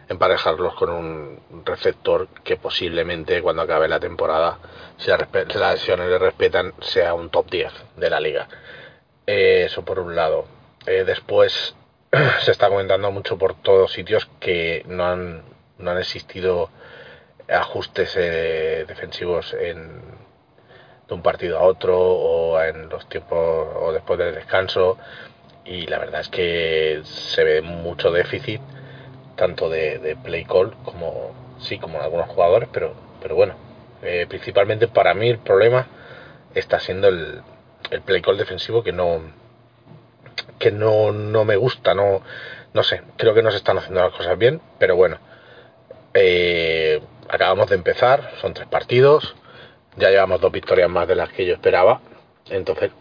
[0.07, 4.57] emparejarlos con un receptor que posiblemente cuando acabe la temporada,
[4.97, 8.47] si las lesiones le respetan, sea un top 10 de la liga.
[9.25, 10.45] Eso por un lado.
[10.85, 11.75] Eh, después,
[12.39, 15.43] se está comentando mucho por todos sitios que no han,
[15.77, 16.69] no han existido
[17.51, 20.01] ajustes eh, defensivos en,
[21.07, 24.97] de un partido a otro o en los tiempos o después del descanso.
[25.65, 28.61] Y la verdad es que se ve mucho déficit
[29.39, 33.55] tanto de, play call como sí como en algunos jugadores pero pero bueno
[34.03, 35.87] eh, principalmente para mí el problema
[36.53, 37.41] está siendo el,
[37.89, 39.21] el play call defensivo que no
[40.59, 42.21] que no, no me gusta no
[42.73, 45.19] no sé creo que no se están haciendo las cosas bien pero bueno
[46.13, 49.35] eh, acabamos de empezar son tres partidos
[49.97, 52.01] ya llevamos dos victorias más de las que yo esperaba
[52.49, 52.91] entonces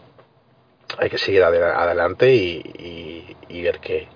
[0.97, 4.07] hay que seguir adelante y, ver que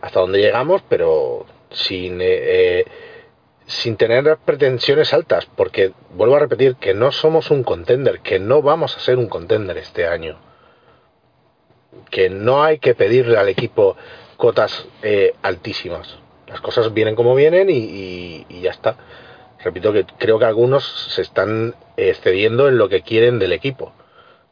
[0.00, 2.84] hasta dónde llegamos pero sin eh, eh,
[3.66, 8.62] sin tener pretensiones altas, porque vuelvo a repetir que no somos un contender, que no
[8.62, 10.38] vamos a ser un contender este año,
[12.10, 13.96] que no hay que pedirle al equipo
[14.36, 16.18] cotas eh, altísimas.
[16.46, 18.96] Las cosas vienen como vienen y, ya está.
[19.64, 23.94] Repito que creo que algunos se están excediendo en lo que quieren del equipo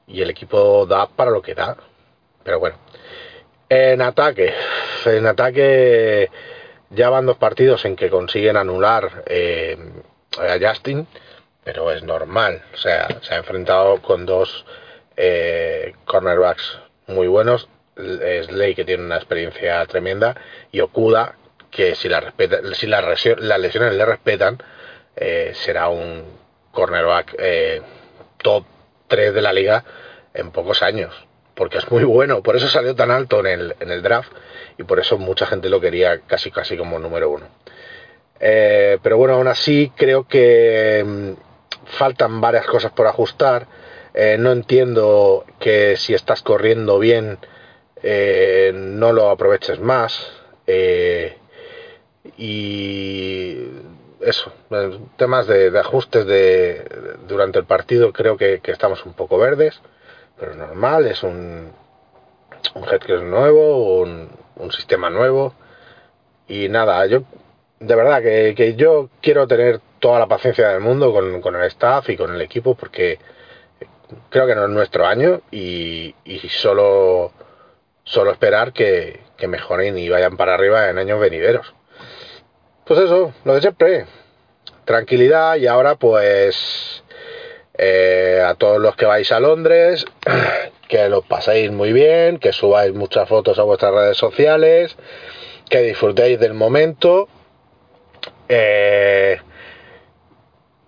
[0.07, 1.77] y el equipo da para lo que da.
[2.43, 2.77] Pero bueno,
[3.69, 4.55] en ataque,
[5.05, 6.31] en ataque
[6.89, 9.77] ya van dos partidos en que consiguen anular eh,
[10.39, 11.07] a Justin,
[11.63, 12.63] pero es normal.
[12.73, 14.65] O sea, se ha enfrentado con dos
[15.17, 17.69] eh, cornerbacks muy buenos.
[17.95, 20.35] Slay, que tiene una experiencia tremenda,
[20.73, 21.37] y Okuda,
[21.71, 24.59] que si, la respeta, si las lesiones le respetan,
[25.17, 26.25] eh, será un
[26.73, 27.37] cornerback
[28.39, 28.65] top
[29.09, 29.85] 3 de la liga
[30.35, 33.91] en pocos años porque es muy bueno, por eso salió tan alto en el, en
[33.91, 34.33] el draft
[34.79, 37.47] y por eso mucha gente lo quería casi casi como número uno.
[38.41, 41.33] Eh, pero bueno, aún así creo que mm,
[41.97, 43.67] faltan varias cosas por ajustar.
[44.15, 47.39] Eh, no entiendo que si estás corriendo bien
[48.03, 50.33] eh, no lo aproveches más.
[52.37, 53.69] y
[54.25, 54.53] eso,
[55.17, 56.85] temas de, ajustes de,
[57.27, 59.81] durante el partido creo que estamos un poco verdes
[60.43, 61.71] pero normal, es un,
[62.75, 64.29] un es nuevo, un,
[64.73, 65.55] sistema nuevo.
[66.49, 67.23] Y nada, yo
[67.79, 71.63] de verdad que, que, yo quiero tener toda la paciencia del mundo con, con, el
[71.67, 73.21] staff y con el equipo porque
[74.31, 77.33] creo que no es nuestro año y, y solo,
[78.03, 81.75] solo esperar que, mejoren y vayan para arriba en años venideros.
[82.85, 84.07] Pues eso, lo de siempre.
[84.85, 87.05] Tranquilidad y ahora pues
[87.79, 90.05] eh, a todos los que vais a Londres,
[90.89, 94.97] que lo paséis muy bien, que subáis muchas fotos a vuestras redes sociales,
[95.71, 97.29] que disfrutéis del momento,
[98.49, 99.41] eh,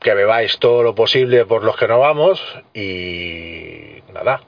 [0.01, 2.43] que bebáis todo lo posible por los que no vamos
[2.75, 4.43] y nada,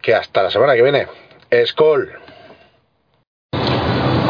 [0.00, 1.08] que hasta la semana que viene.
[1.66, 2.21] Skoll.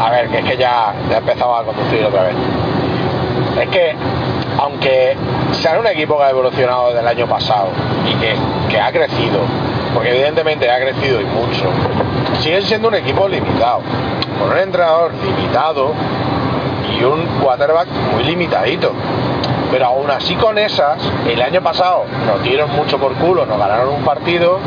[0.03, 2.35] A ver, que es que ya, ya he empezado a conducir otra vez.
[3.61, 3.95] Es que
[4.59, 5.15] aunque
[5.53, 7.69] sea un equipo que ha evolucionado desde el año pasado
[8.05, 8.13] y
[8.69, 9.39] que, ha crecido,
[9.93, 11.69] porque evidentemente ha crecido y mucho,
[12.39, 13.79] siguen siendo un equipo limitado,
[14.39, 15.93] con un entrenador limitado
[16.91, 18.91] y un quarterback muy limitadito.
[19.71, 23.89] Pero aún así con esas, el año pasado nos dieron mucho por culo, nos ganaron
[23.89, 24.59] un partido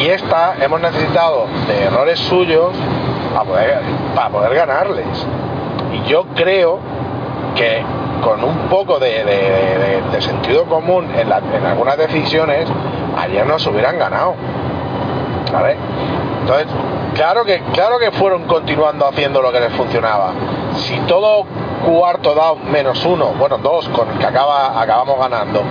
[0.00, 2.72] y esta hemos necesitado de errores suyos
[3.36, 3.80] para poder,
[4.14, 5.26] para poder ganarles.
[5.92, 6.78] Y yo creo
[7.54, 7.82] que
[8.22, 12.66] con un poco de, sentido común en, algunas decisiones,
[13.18, 14.34] ayer nos hubieran ganado.
[16.40, 16.66] Entonces,
[17.14, 20.32] claro que, claro que fueron continuando haciendo lo que les funcionaba.
[20.76, 21.44] Si todo
[21.84, 25.62] cuarto down menos uno, bueno, dos con el que acaba, acabamos ganando,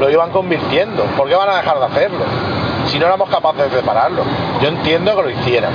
[0.00, 2.24] lo iban convirtiendo, ¿por qué van a dejar de hacerlo?
[2.86, 4.22] Si no éramos capaces de pararlo.
[4.60, 5.72] Yo entiendo que lo hicieran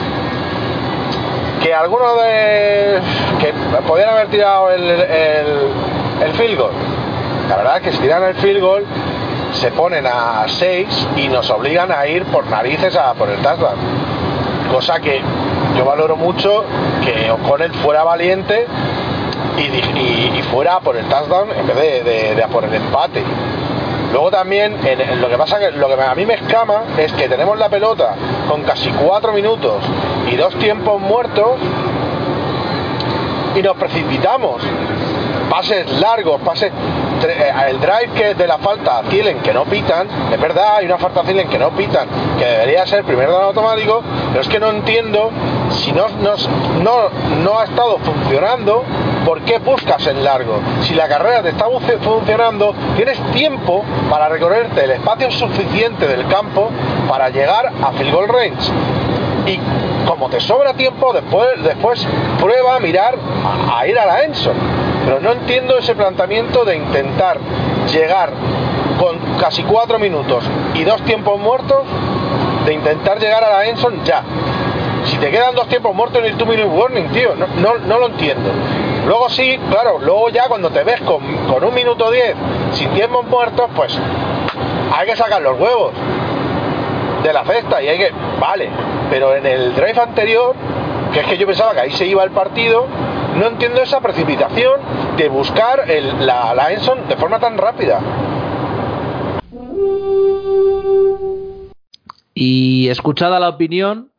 [1.62, 3.00] que algunos de
[3.40, 3.54] que
[3.88, 6.74] podían haber tirado el, el field goal.
[7.50, 8.86] La verdad es que si tiran el field goal,
[9.54, 13.78] se ponen a 6 y nos obligan a ir por narices a por el touchdown.
[14.72, 15.22] Cosa que
[15.78, 16.64] yo valoro mucho
[17.04, 18.68] que O'Connell fuera valiente
[19.58, 23.24] y, fuera por el touchdown en vez de, a por el empate.
[24.12, 24.78] Luego también,
[25.20, 28.16] lo que pasa que lo que a mí me escama es que tenemos la pelota
[28.48, 29.84] con casi 4 minutos
[30.32, 31.58] y dos tiempos muertos
[33.56, 34.62] y nos precipitamos.
[35.50, 36.72] Pases largos, pases
[37.26, 40.86] eh, el drive que de la falta a Thielen que no pitan, es verdad, hay
[40.86, 44.48] una falta a Thielen que no pitan, que debería ser primer dan automático, pero es
[44.48, 45.32] que no entiendo
[45.72, 46.36] si no, no,
[46.84, 47.10] no,
[47.44, 48.84] no ha estado funcionando,
[49.28, 50.62] ¿por qué buscas el largo?
[50.84, 51.66] Si la carrera te está
[52.02, 56.70] funcionando, tienes tiempo para recorrerte el espacio suficiente del campo
[57.10, 58.72] para llegar a field goal range.
[59.46, 59.60] Y
[60.08, 62.08] como te sobra tiempo, después, después
[62.40, 63.16] prueba a mirar
[63.76, 64.56] a, ir a la Enson.
[65.04, 67.38] Pero no entiendo ese planteamiento de intentar
[67.92, 68.32] llegar
[68.98, 71.84] con casi cuatro minutos y dos tiempos muertos,
[72.66, 74.24] de intentar llegar a la Enson ya.
[75.08, 78.08] Si te quedan dos tiempos muertos en el 2 minute warning, tío, no, no, lo
[78.08, 78.52] entiendo.
[79.08, 82.36] Luego sí, claro, luego ya cuando te ves con, con un minuto diez
[82.74, 83.98] sin tiempos muertos, pues
[84.94, 85.94] hay que sacar los huevos
[87.24, 88.70] de la cesta y hay que, vale,
[89.10, 90.54] pero en el drive anterior,
[91.14, 92.86] que es que yo pensaba que ahí se iba el partido,
[93.36, 94.82] no entiendo esa precipitación
[95.16, 95.86] de buscar
[96.20, 98.02] la, la de forma tan rápida.
[102.34, 104.12] Y escuchada la opinión,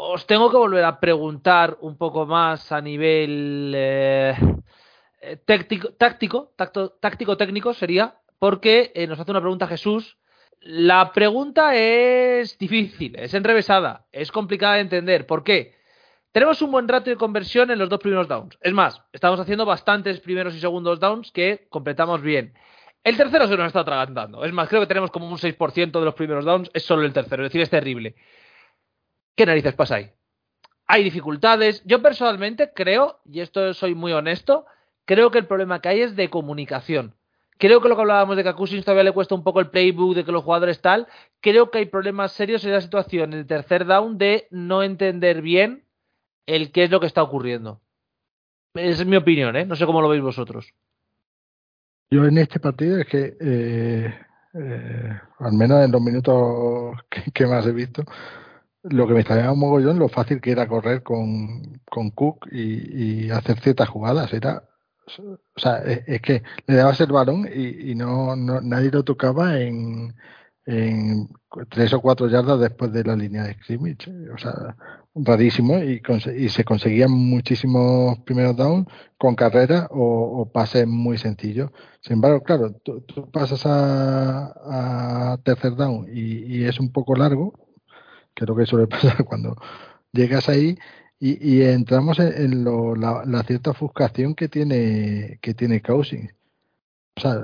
[0.00, 4.32] os tengo que volver a preguntar un poco más a nivel eh,
[5.44, 6.54] táctico, táctico,
[7.00, 10.16] táctico técnico sería, porque eh, nos hace una pregunta Jesús.
[10.60, 15.26] La pregunta es difícil, es enrevesada, es complicada de entender.
[15.26, 15.74] ¿Por qué?
[16.30, 18.56] Tenemos un buen ratio de conversión en los dos primeros downs.
[18.60, 22.54] Es más, estamos haciendo bastantes primeros y segundos downs que completamos bien.
[23.02, 24.44] El tercero se nos está atragantando.
[24.44, 27.12] Es más, creo que tenemos como un 6% de los primeros downs, es solo el
[27.12, 28.14] tercero, es decir, es terrible.
[29.38, 30.10] ¿Qué narices pasa ahí?
[30.88, 31.80] Hay dificultades.
[31.84, 34.66] Yo personalmente creo, y esto soy muy honesto,
[35.04, 37.14] creo que el problema que hay es de comunicación.
[37.56, 39.70] Creo que lo que hablábamos de que a Cousins todavía le cuesta un poco el
[39.70, 41.06] playbook, de que los jugadores tal.
[41.40, 45.40] Creo que hay problemas serios en la situación, en el tercer down, de no entender
[45.40, 45.84] bien
[46.46, 47.80] el qué es lo que está ocurriendo.
[48.74, 49.64] Esa es mi opinión, ¿eh?
[49.64, 50.74] No sé cómo lo veis vosotros.
[52.10, 54.14] Yo en este partido es que, eh,
[54.54, 56.96] eh, al menos en los minutos
[57.32, 58.02] que más he visto,
[58.90, 63.30] lo que me extrañaba un mogollón lo fácil que era correr con, con Cook y,
[63.30, 64.32] hacer ciertas jugadas.
[64.32, 64.64] Era,
[65.18, 70.14] o sea, es, que le dabas el balón y, no, nadie lo tocaba en,
[70.66, 71.28] en
[71.70, 74.10] tres o cuatro yardas después de la línea de scrimmage.
[74.34, 74.76] O sea,
[75.14, 76.02] rarísimo y,
[76.36, 81.70] y se conseguían muchísimos primeros downs con carrera o, pases muy sencillos.
[82.00, 87.67] Sin embargo, claro, tú, pasas a, a, tercer down y, y es un poco largo
[88.38, 89.56] creo que suele pasar cuando
[90.12, 90.78] llegas ahí
[91.20, 96.32] y, entramos en, la, cierta ofuscación que tiene que tiene Cousins.
[97.16, 97.40] O sea,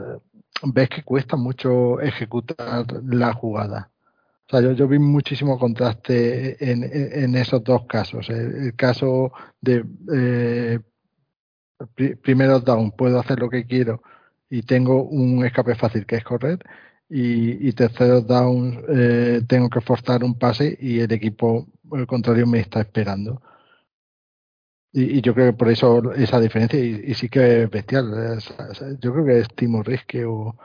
[0.63, 3.91] ves que cuesta mucho ejecutar la jugada.
[4.47, 8.29] O sea, yo, vi muchísimo contraste en, esos dos casos.
[8.31, 10.79] El, caso de eh,
[12.23, 14.03] primero down, puedo hacer lo que quiero
[14.49, 16.61] y tengo un escape fácil que es correr
[17.09, 21.67] y, y tercero down eh, tengo que forzar un pase y el equipo
[22.07, 23.41] contrario me está esperando.
[24.97, 28.39] Y, yo creo que por eso esa diferencia, y, sí que es bestial.
[29.01, 30.57] Yo creo que es Timo Riske o,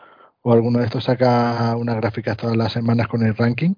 [0.46, 3.76] alguno de estos saca una gráfica todas las semanas con el ranking.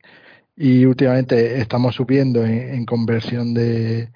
[0.56, 4.12] Y últimamente estamos subiendo en, conversión de,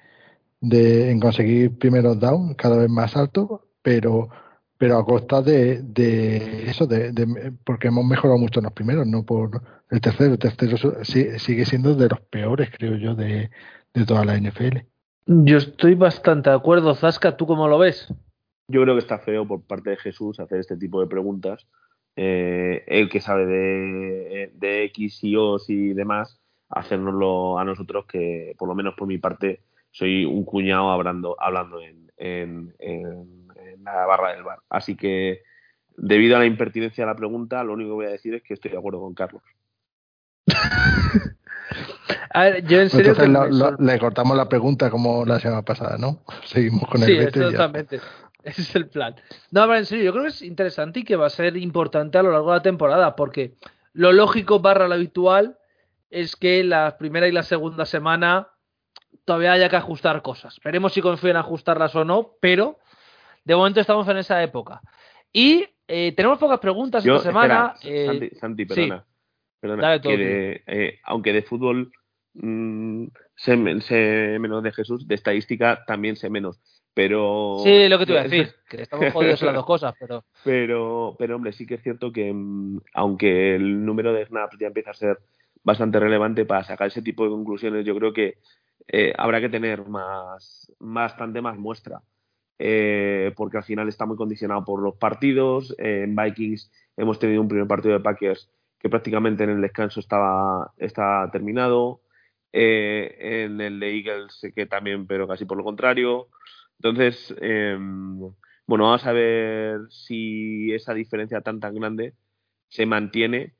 [0.62, 4.30] de, en conseguir primeros down cada vez más alto, pero
[4.78, 9.24] pero a costa de, de eso, de, porque hemos mejorado mucho en los primeros, no
[9.24, 10.34] por el tercero.
[10.34, 13.50] El tercero sigue siendo de los peores, creo yo, de,
[13.94, 14.80] de toda la NFL.
[15.28, 16.94] Yo estoy bastante de acuerdo.
[16.94, 18.14] Zasca, ¿tú cómo lo ves?
[18.68, 21.68] Yo creo que está feo por parte de Jesús hacer este tipo de preguntas.
[22.18, 28.56] Eh, él que sabe de, de X y O y demás, hacérnoslo a nosotros, que
[28.58, 29.62] por lo menos por mi parte
[29.92, 33.45] soy un cuñado hablando, hablando en, en
[33.93, 34.60] la barra del bar.
[34.69, 35.43] Así que,
[35.98, 38.54] debido a la impertinencia de la pregunta, lo único que voy a decir es que
[38.54, 39.43] estoy de acuerdo con Carlos.
[42.34, 43.16] a ver, yo en serio.
[43.80, 46.24] le cortamos la pregunta como la semana pasada, ¿no?
[46.45, 47.99] Seguimos con el Sí, exactamente.
[48.43, 49.16] Ese es el plan.
[49.49, 52.20] No, pero en serio, yo creo que es interesante y que va a ser importante
[52.20, 53.55] a lo largo de la temporada, porque
[53.93, 55.57] lo lógico barra lo habitual
[56.12, 58.49] es que la primera y la segunda semana
[59.26, 60.60] todavía haya que ajustar cosas.
[60.64, 62.78] Veremos si confían en ajustarlas o no, pero
[63.46, 64.82] de momento estamos en esa época.
[65.32, 67.76] Y eh, tenemos pocas preguntas esta semana.
[67.84, 69.06] eh, Santi, perdona.
[69.60, 71.91] perdona que eh, aunque de fútbol
[72.34, 76.60] mmm, sé, menos de Jesús, de estadística también sé menos.
[76.93, 77.58] Pero.
[77.62, 80.24] Sí, lo que te iba a decir, que estamos jodidos en las dos cosas, pero.
[80.46, 84.68] Pero, pero hombre, sí que es cierto que mm, aunque el número de snaps ya
[84.68, 85.20] empieza a ser
[85.64, 88.38] bastante relevante para sacar ese tipo de conclusiones, yo creo que
[88.88, 92.02] eh, habrá que tener más, bastante más muestra.
[92.58, 95.76] Eh, porque al final está muy condicionado por los partidos.
[95.78, 98.49] en Vikings hemos tenido un primer partido de Packers
[98.80, 102.01] que prácticamente en el descanso estaba, estaba terminado.
[102.53, 106.30] Eh, en el de Eagles que también, pero casi por lo contrario.
[106.80, 108.20] Entonces, em,
[108.66, 112.14] bueno, vamos a ver si esa diferencia tan tan grande
[112.70, 113.56] se mantiene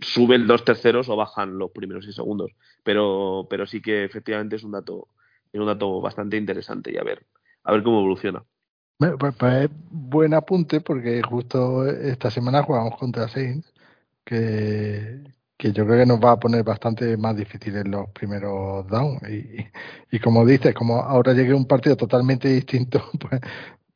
[0.00, 2.52] suben dos terceros o bajan los primeros y segundos.
[2.82, 5.08] Pero, pero sí que efectivamente es un dato,
[5.52, 7.26] es un dato bastante interesante y a ver,
[7.66, 8.44] a ver cómo evoluciona.
[8.98, 13.72] Bueno, Pues, pues es buen apunte porque justo esta semana jugamos contra Saints,
[14.24, 15.20] que,
[15.58, 19.20] que yo creo que nos va a poner bastante más difícil en los primeros downs.
[19.28, 19.66] Y,
[20.10, 23.40] y como dices, como ahora llegue un partido totalmente distinto, pues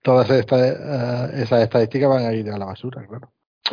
[0.02, 3.32] todas estas, eh, esas estadísticas van a ir a la basura, claro.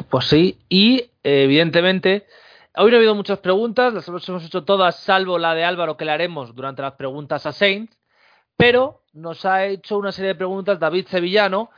[0.09, 2.27] Pues sí, y eh, evidentemente,
[2.75, 6.05] hoy no ha habido muchas preguntas, las hemos hecho todas, salvo la de Álvaro que
[6.05, 7.96] le haremos durante las preguntas a Saints,
[8.57, 11.69] pero nos ha hecho una serie de preguntas David Sevillano.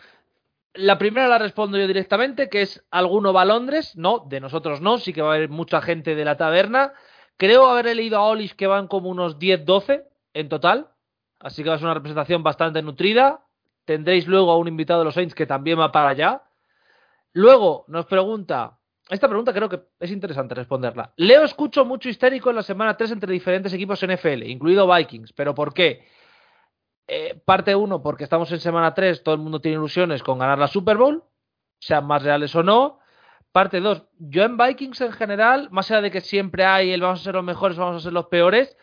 [0.73, 3.95] La primera la respondo yo directamente, que es ¿alguno va a Londres?
[3.95, 6.93] No, de nosotros no, sí que va a haber mucha gente de la taberna.
[7.37, 10.89] Creo haber leído a Olis que van como unos 10-12 en total,
[11.39, 13.45] así que va a ser una representación bastante nutrida.
[13.85, 16.43] Tendréis luego a un invitado de los Saints que también va para allá.
[17.33, 18.77] Luego nos pregunta,
[19.09, 21.13] esta pregunta creo que es interesante responderla.
[21.15, 25.55] Leo escucho mucho histérico en la semana 3 entre diferentes equipos NFL, incluido Vikings, pero
[25.55, 26.05] ¿por qué?
[27.11, 30.59] Eh, parte 1, porque estamos en semana 3, todo el mundo tiene ilusiones con ganar
[30.59, 31.23] la Super Bowl,
[31.79, 32.99] sean más reales o no.
[33.51, 37.21] Parte 2, yo en Vikings en general, más allá de que siempre hay el vamos
[37.21, 38.77] a ser los mejores, vamos a ser los peores,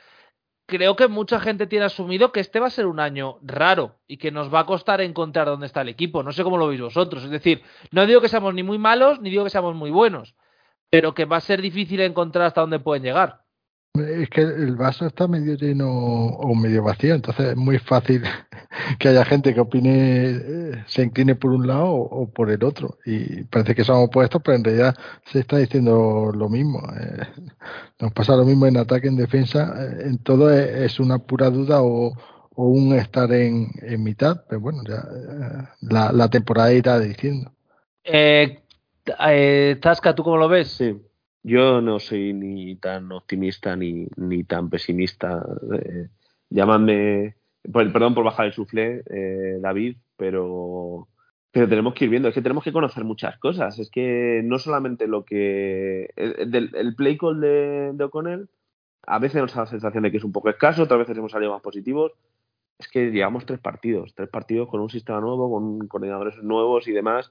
[0.66, 4.16] creo que mucha gente tiene asumido que este va a ser un año raro y
[4.16, 6.24] que nos va a costar encontrar dónde está el equipo.
[6.24, 7.22] No sé cómo lo veis vosotros.
[7.22, 7.62] Es decir,
[7.92, 10.34] no digo que seamos ni muy malos, ni digo que seamos muy buenos,
[10.90, 13.45] pero que va a ser difícil encontrar hasta dónde pueden llegar.
[14.00, 18.22] Es que el vaso está medio lleno o medio vacío, entonces es muy fácil
[18.98, 22.98] que haya gente que opine, eh, se incline por un lado o, por el otro.
[23.04, 26.82] Y parece que son opuestos, pero en realidad se está diciendo lo mismo.
[27.00, 27.26] Eh,
[28.00, 31.82] nos pasa lo mismo en ataque, en defensa, eh, en todo es, una pura duda
[31.82, 32.12] o,
[32.54, 35.04] o un estar en, en mitad, pero bueno, ya
[35.80, 37.52] la, la temporada irá diciendo.
[38.06, 38.60] Eh,
[39.20, 40.68] eh, Tasca, ¿tú cómo lo ves?
[40.68, 40.96] Sí.
[41.48, 45.46] Yo no soy ni tan optimista ni, ni tan pesimista.
[45.80, 46.08] Eh,
[46.50, 47.36] llamadme,
[47.72, 51.06] por- perdón por bajar el suflé, eh, David, pero,
[51.52, 52.28] pero tenemos que ir viendo.
[52.28, 53.78] Es que tenemos que conocer muchas cosas.
[53.78, 56.10] Es que no solamente lo que.
[56.16, 58.48] El, el play call de, de O'Connell,
[59.06, 61.30] a veces nos da la sensación de que es un poco escaso, otras veces hemos
[61.30, 62.10] salido más positivos.
[62.76, 66.92] Es que llevamos tres partidos, tres partidos con un sistema nuevo, con coordinadores nuevos y
[66.92, 67.30] demás.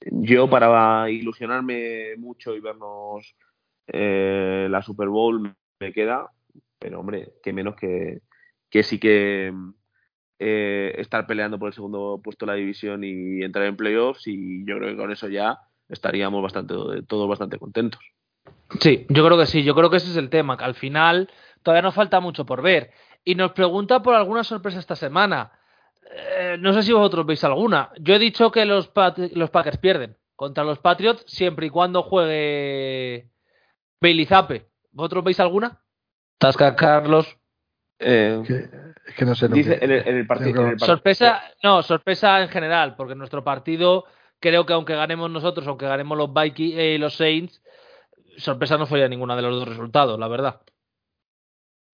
[0.00, 3.36] Yo, para ilusionarme mucho y vernos
[3.86, 6.30] eh, la Super Bowl me queda,
[6.78, 8.20] pero hombre, que menos que,
[8.68, 9.52] que sí que
[10.38, 14.64] eh, estar peleando por el segundo puesto de la división y entrar en playoffs y
[14.64, 15.58] yo creo que con eso ya
[15.88, 16.74] estaríamos bastante
[17.06, 18.00] todos bastante contentos.
[18.78, 21.28] Sí, yo creo que sí, yo creo que ese es el tema, que al final
[21.62, 22.92] todavía nos falta mucho por ver.
[23.24, 25.52] Y nos pregunta por alguna sorpresa esta semana.
[26.10, 27.90] Eh, no sé si vosotros veis alguna.
[28.00, 28.90] Yo he dicho que los,
[29.34, 33.28] los Packers pierden contra los Patriots siempre y cuando juegue
[34.00, 34.66] Bailey Zappe.
[34.92, 35.80] ¿Vosotros veis alguna?
[36.38, 37.36] Tasca, Carlos.
[37.98, 38.54] Eh, Que,
[39.06, 40.52] es que no sé lo dice que- en el, en el partido.
[40.52, 44.04] Tengo- en el par- Sorpresa, no, sorpresa en general, porque nuestro partido,
[44.40, 47.62] creo que aunque ganemos nosotros, aunque ganemos los Vikings y los Saints,
[48.38, 50.60] sorpresa no fue ninguna de los dos resultados, la verdad.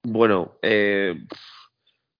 [0.04, 1.16] Bueno, eh,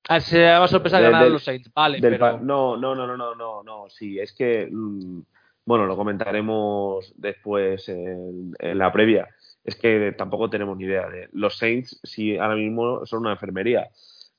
[0.08, 2.94] Ah, Se llama sorpresa Del- ganar a los Saints, vale, Del pero pa- no, no,
[2.94, 5.20] no, no, no, no, no, sí, es que, mm,
[5.64, 9.28] bueno, lo comentaremos después en, en la previa.
[9.66, 13.90] Es que tampoco tenemos ni idea de los Saints, si ahora mismo son una enfermería.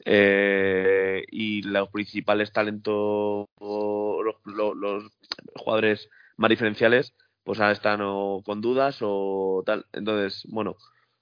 [0.06, 5.12] Eh, y los principales talentos, los,
[5.56, 7.14] jugadores más diferenciales,
[7.44, 8.00] pues ahora están
[8.44, 9.86] con dudas o tal.
[9.92, 10.78] Entonces, bueno,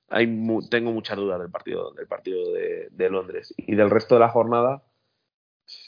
[0.10, 3.56] hay mu- tengo muchas dudas del partido del partido de, de Londres.
[3.58, 4.84] Y del resto de la jornada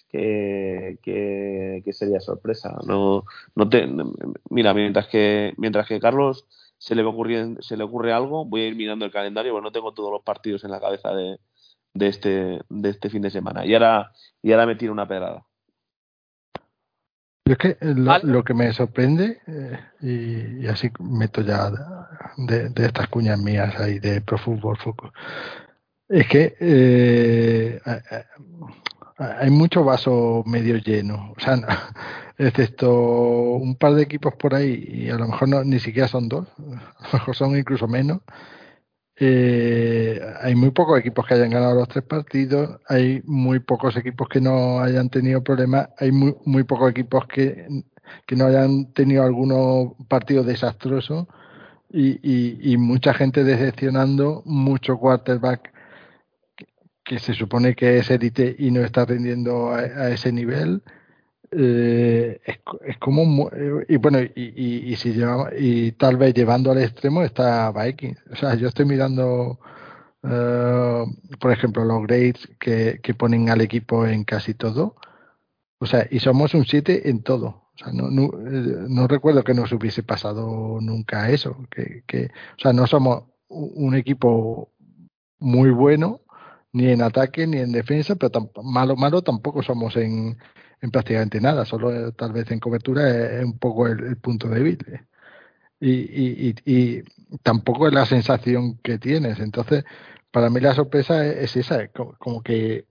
[0.09, 2.75] que, que, que sería sorpresa.
[2.87, 3.87] No no te
[4.49, 6.45] mira mientras que mientras que Carlos
[6.77, 9.71] se le ocurre se le ocurre algo voy a ir mirando el calendario porque no
[9.71, 11.39] tengo todos los partidos en la cabeza de,
[11.93, 14.11] de este de este fin de semana y ahora
[14.41, 15.45] y ahora me tiro una pedrada
[17.45, 18.31] Yo es que lo, ¿Vale?
[18.31, 21.71] lo que me sorprende, eh, y, y así meto ya
[22.37, 25.11] de, de estas cuñas mías ahí de Pro Football Focus,
[26.09, 28.23] es que eh, eh, eh,
[29.17, 31.55] hay mucho vaso medio lleno, o sea,
[32.37, 36.29] excepto un par de equipos por ahí, y a lo mejor no, ni siquiera son
[36.29, 38.21] dos, a lo mejor son incluso menos.
[39.19, 44.29] Eh, hay muy pocos equipos que hayan ganado los tres partidos, hay muy pocos equipos
[44.29, 47.67] que no hayan tenido problemas, hay muy, muy pocos equipos que,
[48.27, 51.25] que no hayan tenido algunos partidos desastrosos
[51.89, 55.73] y, y, y mucha gente decepcionando, mucho quarterback
[57.07, 60.83] que, se supone que es élite y no está rindiendo a, ese nivel.
[61.51, 63.49] eh, es, es, como
[63.87, 68.35] y bueno y, y, si llevamos y tal vez llevando al extremo está Vikings o
[68.35, 69.57] sea yo estoy mirando
[70.23, 74.97] uh, por ejemplo los grades que, que, ponen al equipo en casi todo
[75.79, 78.29] o sea y somos un 7 en todo o sea no, no,
[78.89, 84.73] no, recuerdo que nos hubiese pasado nunca eso que o sea no somos un equipo
[85.39, 86.21] muy bueno
[86.77, 90.37] ni en ataque ni en defensa pero malo malo tampoco somos en
[90.81, 93.09] en prácticamente nada, solo eh, tal vez en cobertura
[93.39, 94.77] es, un poco el, punto débil.
[94.87, 95.01] Eh.
[95.79, 97.03] Y, y, y,
[97.43, 99.39] tampoco es la sensación que tienes.
[99.39, 99.83] Entonces,
[100.31, 102.85] para mí la sorpresa es, esa, como, que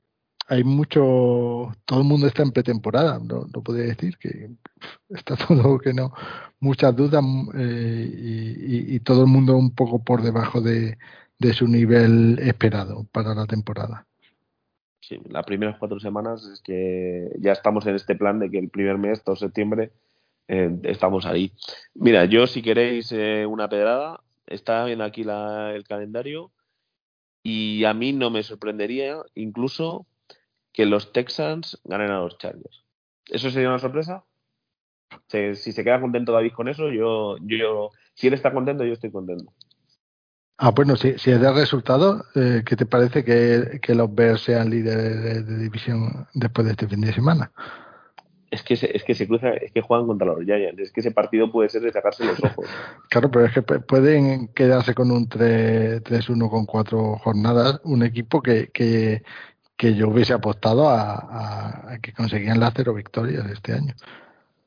[0.49, 4.51] hay mucho, todo el mundo está en pretemporada, no, no podría decir que
[5.11, 6.13] está todo que no,
[6.61, 7.25] muchas dudas
[7.55, 10.99] eh, y, y, todo el mundo un poco por debajo de,
[11.39, 14.07] de su nivel esperado para la temporada
[15.07, 18.69] sí, las primeras cuatro semanas es que ya estamos en este plan de que el
[18.69, 19.93] primer mes, todo septiembre,
[20.49, 21.53] eh, estamos ahí.
[21.95, 26.51] Mira, yo si queréis eh, una pedrada, está bien aquí la, el calendario
[27.43, 30.07] y a mí no me sorprendería incluso
[30.73, 32.85] que los Texans ganen a los Chargers.
[33.29, 34.25] ¿Eso sería una sorpresa?
[35.29, 38.93] Si, si se queda contento David con eso, yo, yo, si él está contento, yo
[38.93, 39.53] estoy contento.
[40.59, 44.41] Ah, bueno, si, si es de resultado, eh, ¿qué te parece que, que los Bears
[44.41, 47.53] sean líderes de, división después de este fin de semana?
[48.51, 51.01] Es que, se, es que se cruza, es que juegan contra los Giants, es que
[51.01, 52.67] ese partido puede ser de sacarse los ojos.
[53.11, 58.69] claro, pero es que pueden quedarse con un 3-1 con cuatro jornadas, un equipo que,
[58.69, 59.25] que,
[59.77, 63.95] que yo hubiese apostado a, a, que conseguían las cero victorias este año.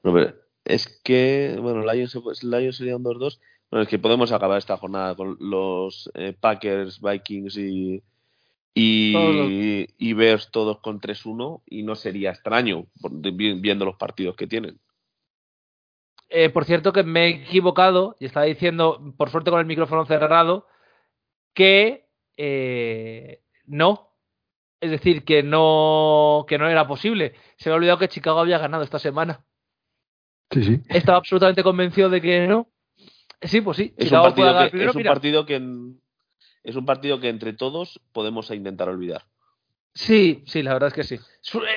[0.04, 0.36] No, pero
[0.66, 5.16] es que, bueno, Lions, Lions sería un 2-2 bueno, es que podemos acabar esta jornada
[5.16, 8.04] con los eh, Packers, Vikings y,
[8.74, 14.80] y, y Bears todos con 3-1 y no sería extraño viendo los partidos que tienen.
[16.30, 20.06] Eh, por cierto que me he equivocado y estaba diciendo, por suerte con el micrófono
[20.06, 20.68] cerrado,
[21.54, 22.08] que
[22.38, 24.14] eh, no.
[24.80, 27.34] Es decir, que no, que no era posible.
[27.58, 29.44] Se me ha olvidado que Chicago había ganado esta semana.
[30.52, 30.82] Sí, sí.
[30.88, 32.70] Estaba absolutamente convencido de que no.
[33.42, 33.94] Sí, pues sí.
[33.98, 35.56] Es, un partido, que, primero, es un partido que,
[36.64, 39.24] es un partido que entre todos podemos intentar olvidar.
[39.94, 41.20] Sí, sí, la verdad es que sí.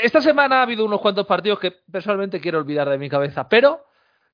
[0.02, 3.84] Esta semana ha habido unos cuantos partidos que personalmente quiero olvidar de mi cabeza, pero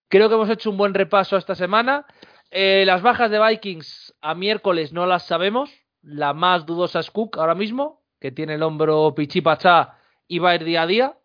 [0.08, 2.06] creo que hemos hecho un buen repaso esta semana.
[2.50, 5.70] Eh, las bajas de Vikings a miércoles no las sabemos.
[6.02, 10.54] La más dudosa es Cook ahora mismo, que tiene el hombro pichipachá y va a
[10.56, 11.18] ir día a día.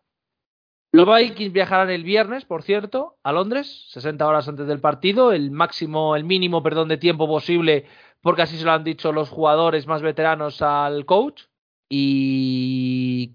[0.93, 5.49] Los Vikings viajarán el viernes, por cierto, a Londres, 60 horas antes del partido, el
[5.49, 7.85] máximo, el mínimo, perdón, de tiempo posible,
[8.21, 11.45] porque así se lo han dicho los jugadores más veteranos al coach.
[11.89, 13.31] Y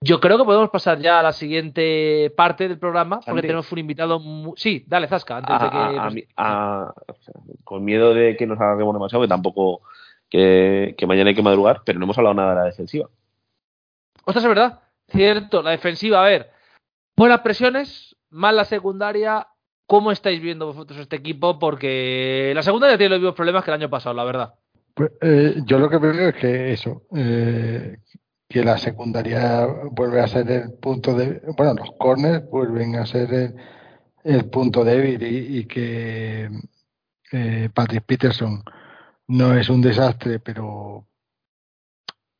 [0.00, 3.80] yo creo que podemos pasar ya a la siguiente parte del programa, porque tenemos un
[3.80, 4.20] invitado.
[4.20, 4.52] Muy...
[4.54, 6.28] Sí, dale, Zasca, antes de que.
[6.36, 6.94] A,
[7.64, 9.80] con miedo de que nos hagamos demasiado, que tampoco
[10.30, 13.08] que, que mañana hay que madrugar, pero no hemos hablado nada de la defensiva.
[14.24, 14.80] Ostras, es verdad.
[15.08, 16.61] Cierto, la defensiva, a ver
[17.16, 19.46] Buenas presiones, más la secundaria.
[19.86, 21.58] ¿Cómo estáis viendo vosotros este equipo?
[21.58, 24.54] Porque la secundaria tiene los mismos problemas que el año pasado, la verdad.
[24.94, 27.98] Pues, eh, yo lo que veo es que eso, eh,
[28.48, 33.54] que la secundaria vuelve a ser el punto de, bueno, los corners vuelven a ser
[34.24, 36.50] el, punto débil y, y que
[37.32, 38.62] eh, Patrick Peterson
[39.28, 41.06] no es un desastre, pero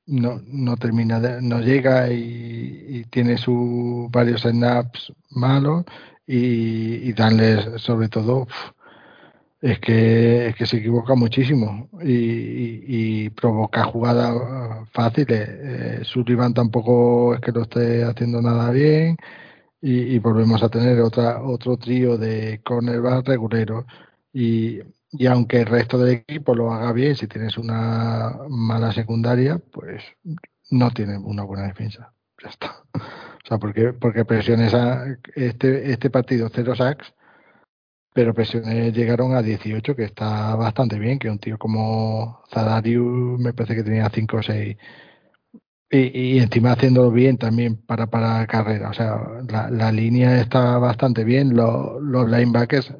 [0.07, 5.85] no, no termina, de, no llega y, tiene sus varios snaps malos
[6.27, 8.47] y, y darles sobre todo
[9.63, 15.49] es que es que se equivoca muchísimo y, provoca jugadas fáciles.
[15.51, 19.17] Eh, Sullivan tampoco es que lo esté haciendo nada bien
[19.81, 23.85] y, y volvemos a tener otra otro trío de cornerback reguleros
[24.33, 24.81] y
[25.13, 30.03] y aunque el resto del equipo lo haga bien, si tienes una mala secundaria, pues
[30.71, 32.15] no tienes una buena defensa.
[32.43, 32.83] Ya está.
[32.95, 35.05] O sea, porque, porque presiones a
[35.35, 37.13] este, este partido cero sacks,
[38.15, 43.53] pero presiones llegaron a 18, que está bastante bien, que un tío como Zadarius me
[43.53, 44.77] parece que tenía 5 o 6.
[45.91, 48.89] Y, y, encima haciéndolo bien también para, para carrera.
[48.91, 49.19] O sea,
[49.51, 51.55] la, la línea está bastante bien.
[51.55, 52.95] Los, los linebackers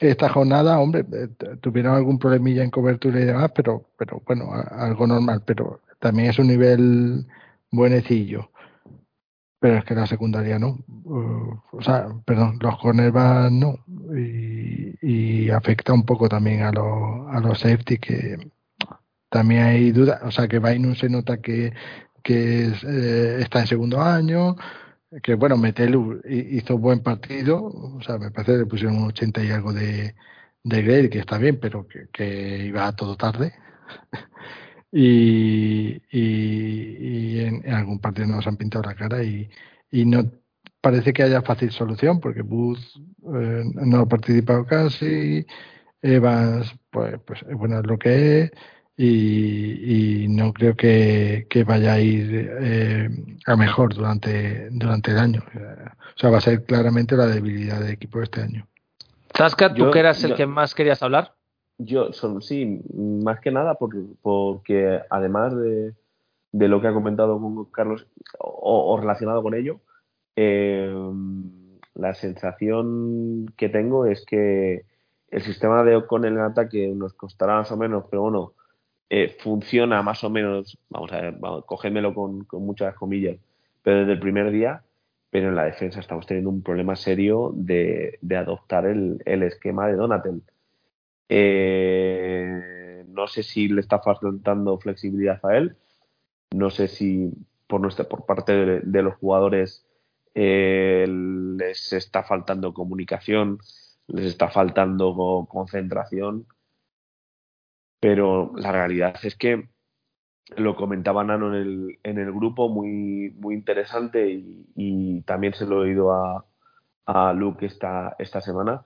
[0.00, 1.28] esta jornada, hombre, eh,
[1.60, 6.38] tuvieron algún problemilla en cobertura y demás, pero, pero bueno, algo normal, pero también es
[6.38, 7.26] un nivel
[7.70, 8.50] buenecillo.
[9.60, 10.78] Pero es que la secundaria no.
[11.04, 13.78] Uh, o sea, perdón, los cornerbacks no.
[15.02, 18.36] Y, afecta un poco también a los, a los safety que
[19.30, 20.20] también hay dudas.
[20.24, 21.72] O sea, que Bainun se nota que,
[22.22, 24.56] que es, eh, está en segundo año.
[25.22, 29.44] Que bueno, Metelu hizo buen partido, o sea, me parece que le pusieron un 80
[29.44, 30.14] y algo de,
[30.62, 33.54] de grade, que está bien, pero que, que iba todo tarde.
[34.92, 39.48] y, y, en, algún partido nos han pintado la cara y,
[39.90, 40.30] y no
[40.80, 42.78] parece que haya fácil solución, porque Booth
[43.34, 45.46] eh, no ha participado casi,
[46.02, 48.52] Evans, pues, pues bueno, es lo que es
[48.96, 53.08] y, no creo que, vaya a ir eh,
[53.46, 55.42] a mejor durante, durante el año.
[56.16, 58.66] O sea, va a ser claramente la debilidad del equipo este año.
[59.36, 61.34] Zasca, ¿tú que eras el que más querías hablar?
[61.78, 65.92] Yo, sí, más que nada porque además de,
[66.52, 68.06] de, lo que ha comentado con Carlos
[68.38, 69.80] o, relacionado con ello,
[70.36, 70.94] eh,
[71.94, 74.84] la sensación que tengo es que
[75.30, 78.52] el sistema de O'Connell en ataque nos costará más o menos, pero bueno,
[79.10, 83.36] eh, funciona más o menos, vamos a ver, vamos, con, muchas comillas,
[83.82, 84.82] pero desde el primer día,
[85.30, 90.42] pero en la defensa estamos teniendo un problema serio de, adoptar el, esquema de Donatel.
[91.28, 95.76] Eh, no sé si le está faltando flexibilidad a él,
[96.52, 97.30] no sé si
[97.66, 99.84] por, nuestra, por parte de, los jugadores
[100.34, 103.58] eh, les está faltando comunicación,
[104.06, 106.46] les está faltando concentración
[108.04, 109.66] pero la realidad es que
[110.56, 114.28] lo comentaba Nano en el, en el grupo, muy, muy interesante
[114.76, 116.44] y, también se lo he oído a,
[117.06, 118.84] a Luke esta, esta semana,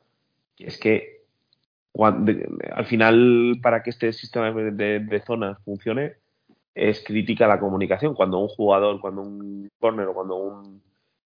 [0.54, 1.24] que es que
[1.96, 6.12] al final para que este sistema de, zonas funcione
[6.76, 8.14] es crítica la comunicación.
[8.14, 10.80] Cuando un jugador, cuando un corner o cuando un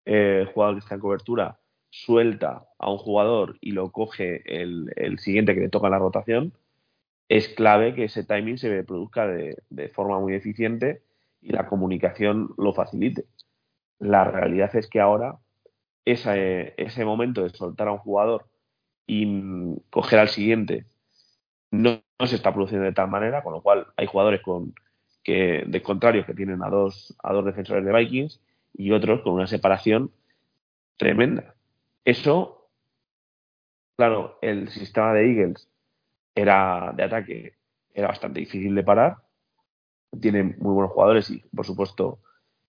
[0.05, 1.57] eh, jugador que está en cobertura
[1.89, 6.53] suelta a un jugador y lo coge el, el siguiente que le toca la rotación,
[7.31, 11.01] es clave que ese timing se produzca de, forma muy eficiente
[11.41, 13.23] y la comunicación lo facilite.
[13.99, 15.37] La realidad es que ahora
[16.03, 18.47] ese, ese momento de soltar a un jugador
[19.07, 20.87] y coger al siguiente
[21.71, 24.73] no, se está produciendo de tal manera, con lo cual hay jugadores con
[25.23, 28.41] que de contrario que tienen a dos a dos defensores de Vikings
[28.73, 30.11] y otros con una separación
[30.97, 31.55] tremenda.
[32.03, 32.69] Eso,
[33.95, 35.70] claro, el sistema de Eagles
[36.35, 37.61] era de ataque
[37.93, 39.17] era bastante difícil de parar.
[40.19, 42.19] Tiene muy buenos jugadores y, por supuesto,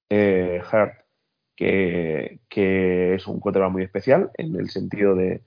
[0.08, 1.04] eh, Hart,
[1.56, 2.40] que,
[3.14, 5.42] es un quarterback muy especial en el sentido de,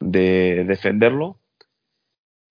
[0.00, 1.40] de defenderlo.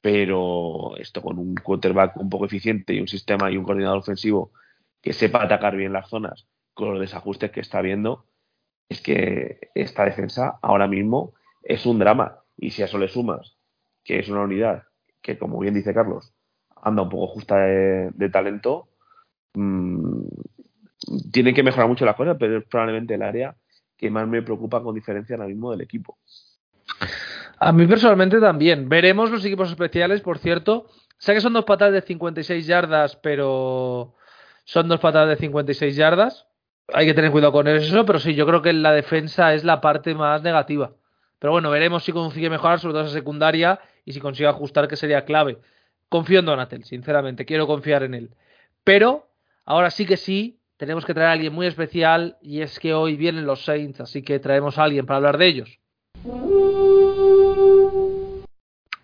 [0.01, 4.51] Pero esto con un quarterback un poco eficiente y un sistema y un coordinador ofensivo
[5.01, 8.25] que sepa atacar bien las zonas con los desajustes que está viendo,
[8.89, 12.43] es que esta defensa ahora mismo es un drama.
[12.57, 13.57] Y si a eso le sumas
[14.03, 14.83] que es una unidad
[15.23, 16.31] que como bien dice Carlos,
[16.83, 18.89] anda un poco justa de, talento,
[19.53, 20.25] mmm,
[21.31, 23.55] tienen que mejorar mucho las cosas, pero es probablemente el área
[23.97, 26.17] que más me preocupa con diferencia ahora mismo del equipo.
[27.57, 28.89] A mí personalmente también.
[28.89, 30.87] Veremos los equipos especiales, por cierto.
[31.17, 34.15] Sé que son dos patadas de 56 yardas, pero
[34.65, 36.47] son dos patadas de 56 yardas.
[36.93, 39.79] Hay que tener cuidado con eso, pero sí, yo creo que la defensa es la
[39.79, 40.91] parte más negativa.
[41.39, 44.95] Pero bueno, veremos si consigue mejorar, sobre todo esa secundaria, y si consigue ajustar, que
[44.95, 45.59] sería clave.
[46.09, 48.35] Confío en Donatel, sinceramente, quiero confiar en él.
[48.83, 49.27] Pero
[49.65, 53.15] ahora sí que sí, tenemos que traer a alguien muy especial y es que hoy
[53.15, 55.79] vienen los Saints, así que traemos a alguien para hablar de ellos.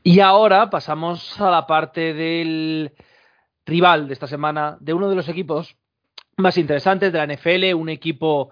[0.04, 2.94] Y ahora pasamos a la parte del
[3.66, 5.78] rival de esta semana, de uno de los equipos
[6.38, 8.52] más interesantes de la NFL, un equipo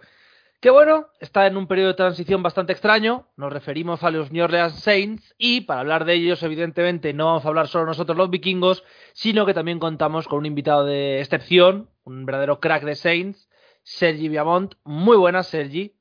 [0.59, 3.27] que bueno, está en un periodo de transición bastante extraño.
[3.37, 7.45] Nos referimos a los New Orleans Saints y para hablar de ellos, evidentemente, no vamos
[7.45, 8.83] a hablar solo nosotros los vikingos,
[9.13, 13.49] sino que también contamos con un invitado de excepción, un verdadero crack de Saints,
[13.83, 14.73] Sergi Viamont.
[14.83, 15.93] Muy buenas, Sergi.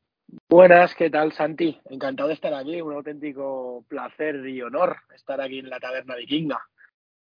[0.48, 1.78] Buenas, ¿qué tal, Santi?
[1.88, 6.61] Encantado de estar aquí, un auténtico placer y honor estar aquí en la taberna vikinga.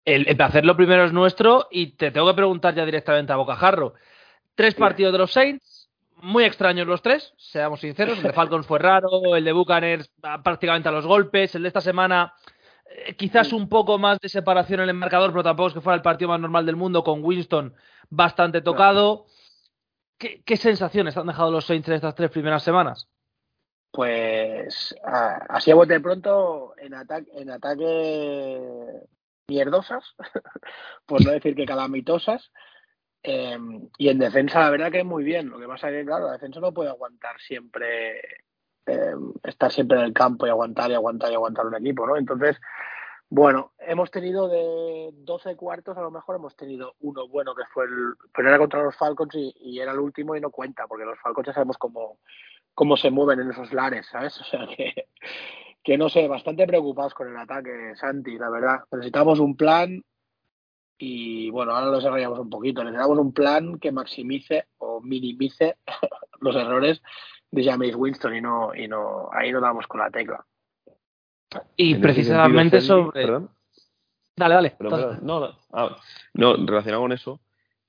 [0.05, 3.37] El, el placer lo primero es nuestro y te tengo que preguntar ya directamente a
[3.37, 3.95] Bocajarro.
[4.55, 5.72] Tres partidos de los Saints,
[6.23, 8.19] muy extraños los tres, seamos sinceros.
[8.19, 10.11] El de Falcons fue raro, el de Buccaneers
[10.43, 12.35] prácticamente a los golpes, el de esta semana
[12.87, 15.97] eh, quizás un poco más de separación en el marcador, pero tampoco es que fuera
[15.97, 17.75] el partido más normal del mundo con Winston
[18.09, 19.27] bastante tocado.
[20.17, 23.09] ¿Qué, sensaciones han dejado los Saints en estas tres primeras semanas?
[23.91, 24.95] Pues
[25.49, 28.61] así a bote de pronto en, ataque en ataque
[29.49, 30.15] mierdosas,
[31.07, 32.53] por no decir que calamitosas.
[33.23, 35.49] Em, y en defensa, la verdad que muy bien.
[35.49, 38.21] Lo que pasa es que, claro, la defensa no puede aguantar siempre,
[38.87, 42.17] em, estar siempre en el campo y aguantar y aguantar y aguantar un equipo, ¿no?
[42.17, 42.61] Entonces,
[43.31, 47.85] bueno, hemos tenido de 12 cuartos, a lo mejor hemos tenido uno bueno que fue
[47.85, 48.15] el.
[48.35, 51.47] Pero era contra los Falcons y, era el último y no cuenta, porque los Falcons
[51.47, 52.19] ya sabemos cómo,
[52.75, 54.39] cómo se mueven en esos lares, ¿sabes?
[54.41, 55.07] O sea que,
[55.83, 58.81] que no sé, bastante preocupados con el ataque, Santi, la verdad.
[58.91, 60.03] Necesitamos un plan
[61.05, 62.85] y bueno, ahora lo desarrollamos un poquito.
[62.85, 65.79] Necesitamos un plan que maximice o minimice
[66.41, 67.03] los errores
[67.51, 70.47] de James Winston y no, y no, ahí no damos con la tecla.
[71.77, 73.23] Y precisamente sentido, sobre.
[73.25, 73.51] Perdón.
[74.37, 74.71] Dale, dale.
[74.79, 75.19] Perdón, perdón.
[75.25, 75.97] No, no, ah,
[76.35, 77.41] no, relacionado con eso.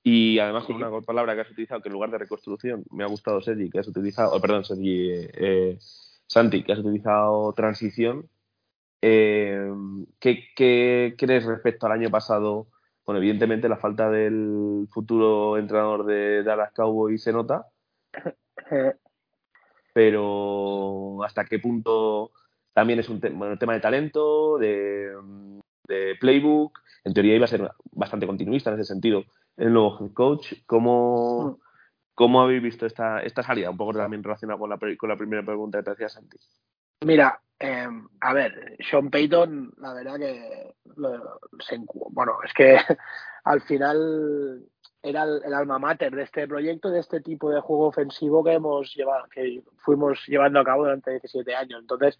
[0.02, 3.06] Y además con una palabra que has utilizado, que en lugar de reconstrucción, me ha
[3.06, 5.78] gustado Sergi, que has utilizado, oh, perdón, Sergi, eh, eh,
[6.26, 8.28] Santi, que has utilizado transición.
[9.00, 9.70] Eh,
[10.18, 12.66] ¿qué, ¿Qué crees respecto al año pasado?
[13.04, 17.66] Bueno, evidentemente la falta del futuro entrenador de Dallas Cowboys se nota,
[19.92, 22.32] pero hasta qué punto
[22.72, 25.12] también es un te- bueno, tema de talento, de,
[25.86, 26.80] de playbook.
[27.04, 29.24] En teoría iba a ser bastante continuista en ese sentido.
[29.56, 31.60] El nuevo coach, ¿cómo,
[32.14, 33.70] cómo habéis visto esta, esta salida?
[33.70, 36.38] Un poco también relacionado con la, con la primera pregunta que te hacía Santi.
[37.04, 37.86] Mira, eh,
[38.20, 41.38] a ver, Sean Payton, la verdad que lo-
[42.10, 42.76] bueno, es que
[43.44, 44.64] al final
[45.02, 48.94] era el, alma mater de este proyecto, de este tipo de juego ofensivo que hemos
[48.94, 51.80] llevado, que fuimos llevando a cabo durante 17 años.
[51.80, 52.18] Entonces,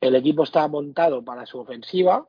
[0.00, 2.28] el equipo estaba montado para su ofensiva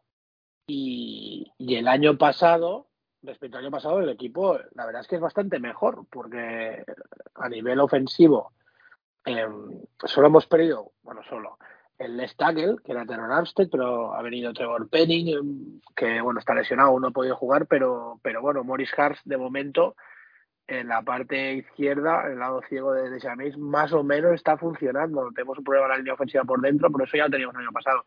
[0.67, 2.87] y el año pasado,
[3.21, 6.83] respecto al año pasado, el equipo, la verdad es que es bastante mejor, porque
[7.35, 8.53] a nivel ofensivo
[9.27, 9.45] eh,
[10.05, 11.57] solo hemos perdido, bueno, solo
[11.97, 12.37] el left
[12.83, 17.07] que era Terror Armstead, pero ha venido Trevor Penning, eh, que bueno, está lesionado, no
[17.07, 19.95] ha podido jugar, pero, pero bueno, Morris Hart de momento
[20.67, 25.29] en la parte izquierda, el lado ciego de, James, más o menos está funcionando.
[25.33, 27.61] Tenemos un problema en la línea ofensiva por dentro, pero eso ya lo teníamos el
[27.61, 28.05] año pasado.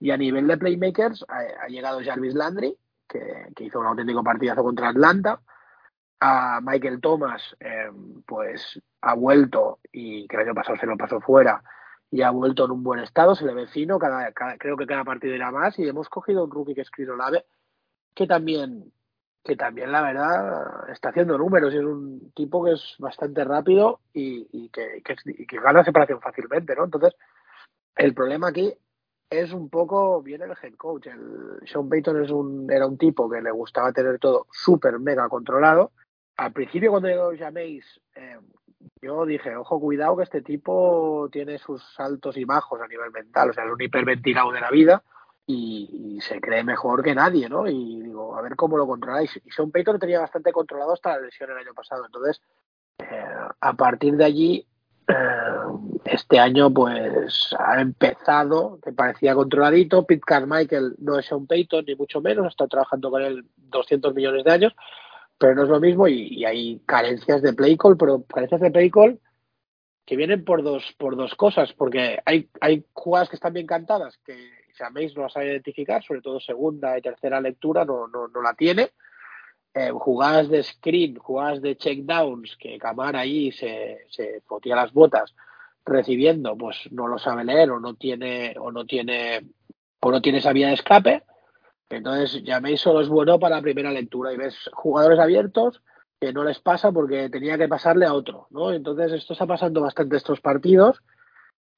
[0.00, 2.76] Y a nivel de playmakers ha, ha llegado Jarvis Landry,
[3.08, 5.40] que, que, hizo un auténtico partidazo contra Atlanta.
[6.20, 7.90] A Michael Thomas, eh,
[8.26, 11.62] pues ha vuelto y que el año pasado se lo pasó fuera
[12.10, 14.86] y ha vuelto en un buen estado, se le ve fino, cada, cada, creo que
[14.86, 17.44] cada partido irá más y hemos cogido un rookie que es Chris Olave,
[18.14, 18.92] que también
[19.42, 24.00] que también la verdad está haciendo números y es un tipo que es bastante rápido
[24.12, 26.84] y, y, que, que, que, gana separación fácilmente, ¿no?
[26.84, 27.14] Entonces,
[27.96, 28.74] el problema aquí
[29.30, 31.06] es un poco, viene el head coach.
[31.06, 35.28] El Sean Payton es un, era un tipo que le gustaba tener todo súper mega
[35.28, 35.92] controlado.
[36.36, 37.84] Al principio cuando llegó llaméis,
[38.16, 38.38] eh,
[39.02, 43.50] yo dije, ojo, cuidado que este tipo tiene sus altos y bajos a nivel mental,
[43.50, 45.02] o sea, es un hiperventilado de la vida
[45.46, 47.66] y, se cree mejor que nadie, ¿no?
[47.66, 49.40] Y digo, a ver cómo lo controláis.
[49.44, 52.04] Y Sean Payton lo tenía bastante controlado hasta la lesión el año pasado.
[52.04, 52.40] Entonces,
[52.98, 53.24] eh,
[53.60, 54.66] a partir de allí,
[55.08, 55.14] eh,
[56.04, 60.04] este año pues ha empezado, que parecía controladito.
[60.04, 64.44] Pete Carmichael no es Sean Payton, ni mucho menos, está trabajando con él 200 millones
[64.44, 64.74] de años,
[65.40, 68.90] pero no es lo mismo y, hay carencias de play call, pero carencias de play
[68.90, 69.18] call
[70.04, 74.18] que vienen por dos, por dos cosas, porque hay, hay jugadas que están bien cantadas,
[74.18, 74.36] que
[74.76, 78.52] Jaméis no las sabe identificar, sobre todo segunda y tercera lectura no, no, no la
[78.52, 78.90] tiene.
[79.72, 85.34] Eh, jugadas de screen, jugadas de checkdowns, que Camara ahí se, se fotía las botas
[85.86, 89.40] recibiendo, pues no lo sabe leer o no tiene, o no tiene,
[90.00, 91.22] o no tiene esa vía de escape.
[91.90, 95.82] Entonces Jaméis solo es bueno para la primera lectura y ves jugadores abiertos
[96.20, 98.72] que no les pasa porque tenía que pasarle a otro, ¿no?
[98.72, 101.02] Entonces esto está pasando bastante estos partidos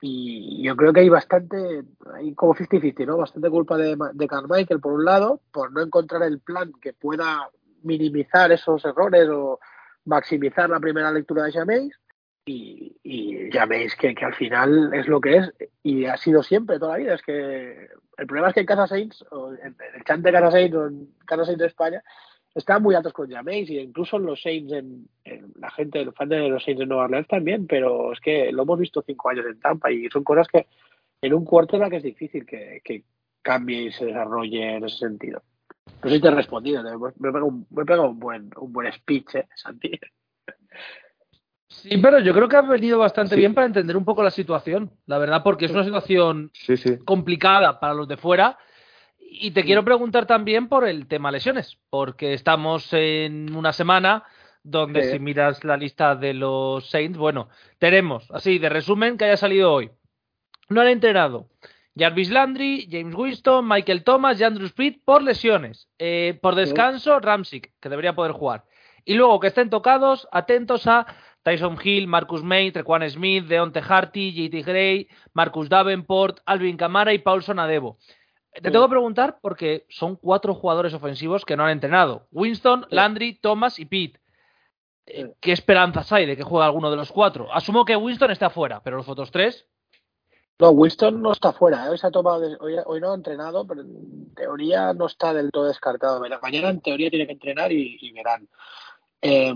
[0.00, 1.84] y yo creo que hay bastante,
[2.14, 3.18] hay como 50-50, ¿no?
[3.18, 7.48] Bastante culpa de, Carmichael por un lado, por no encontrar el plan que pueda
[7.82, 9.60] minimizar esos errores o
[10.04, 11.98] maximizar la primera lectura de Jaméis
[12.44, 16.78] y, y Jaméis que, que al final es lo que es y ha sido siempre
[16.78, 20.04] toda la vida, es que el problema es que en Casa Saints, o en el
[20.04, 22.02] chat de Casa Saints o en Casa Saints de España,
[22.54, 26.12] están muy altos con Jameis y incluso en los Saints, en, en, la gente, el
[26.12, 29.30] fan de los Saints de Nueva Orleans también, pero es que lo hemos visto cinco
[29.30, 30.66] años en Tampa y son cosas que
[31.22, 33.04] en un cuarto era que es difícil que, que
[33.40, 35.42] cambie y se desarrolle en ese sentido.
[36.02, 38.50] No sé si te he respondido, me he pegado un, me he pegado un buen,
[38.56, 39.98] un buen speech, ¿eh, Santi?
[41.72, 43.40] Sí, pero yo creo que ha venido bastante sí.
[43.40, 46.98] bien para entender un poco la situación, la verdad, porque es una situación sí, sí.
[47.04, 48.58] complicada para los de fuera
[49.18, 54.24] y te quiero preguntar también por el tema lesiones, porque estamos en una semana
[54.62, 57.48] donde si miras la lista de los Saints, bueno,
[57.78, 59.90] tenemos, así de resumen, que haya salido hoy.
[60.68, 61.48] No han entrenado
[61.96, 65.88] Jarvis Landry, James Winston, Michael Thomas y Andrew Speed por lesiones.
[65.98, 68.64] Eh, por descanso, Ramsick, que debería poder jugar.
[69.04, 71.06] Y luego que estén tocados, atentos a
[71.42, 77.18] Tyson Hill, Marcus May, Trequan Smith, Deonte Harty, JT Gray, Marcus Davenport, Alvin Kamara y
[77.18, 77.98] Paulson Adebo.
[78.52, 82.26] Te tengo que preguntar porque son cuatro jugadores ofensivos que no han entrenado.
[82.30, 84.20] Winston, Landry, Thomas y Pete.
[85.06, 87.52] eh, ¿qué esperanzas hay de que juegue alguno de los cuatro?
[87.52, 89.66] Asumo que Winston está fuera, pero los otros tres.
[90.58, 91.86] No, Winston no está fuera.
[91.86, 91.88] ¿eh?
[91.88, 95.50] Hoy, se ha tomado, hoy, hoy, no ha entrenado, pero en teoría no está del
[95.50, 96.22] todo descartado.
[96.40, 98.48] Mañana en teoría tiene que entrenar y, y verán.
[99.22, 99.54] Eh,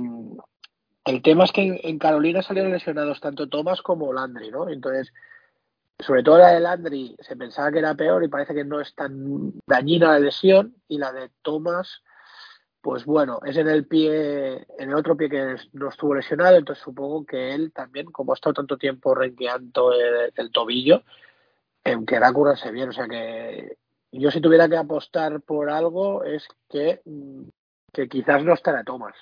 [1.07, 4.69] el tema es que en Carolina salieron lesionados tanto Thomas como Landry, ¿no?
[4.69, 5.13] Entonces,
[5.99, 8.95] sobre todo la de Landry se pensaba que era peor y parece que no es
[8.95, 12.03] tan dañina la lesión y la de Thomas
[12.87, 16.85] pues bueno, es en el pie, en el otro pie que no estuvo lesionado, entonces
[16.85, 21.03] supongo que él también, como ha estado tanto tiempo renqueando el, tobillo,
[21.83, 22.91] eh, querrá curarse bien.
[22.91, 23.77] O sea que
[24.13, 27.49] yo si tuviera que apostar por algo es que, mm,
[27.93, 29.17] que quizás no estará Thomas.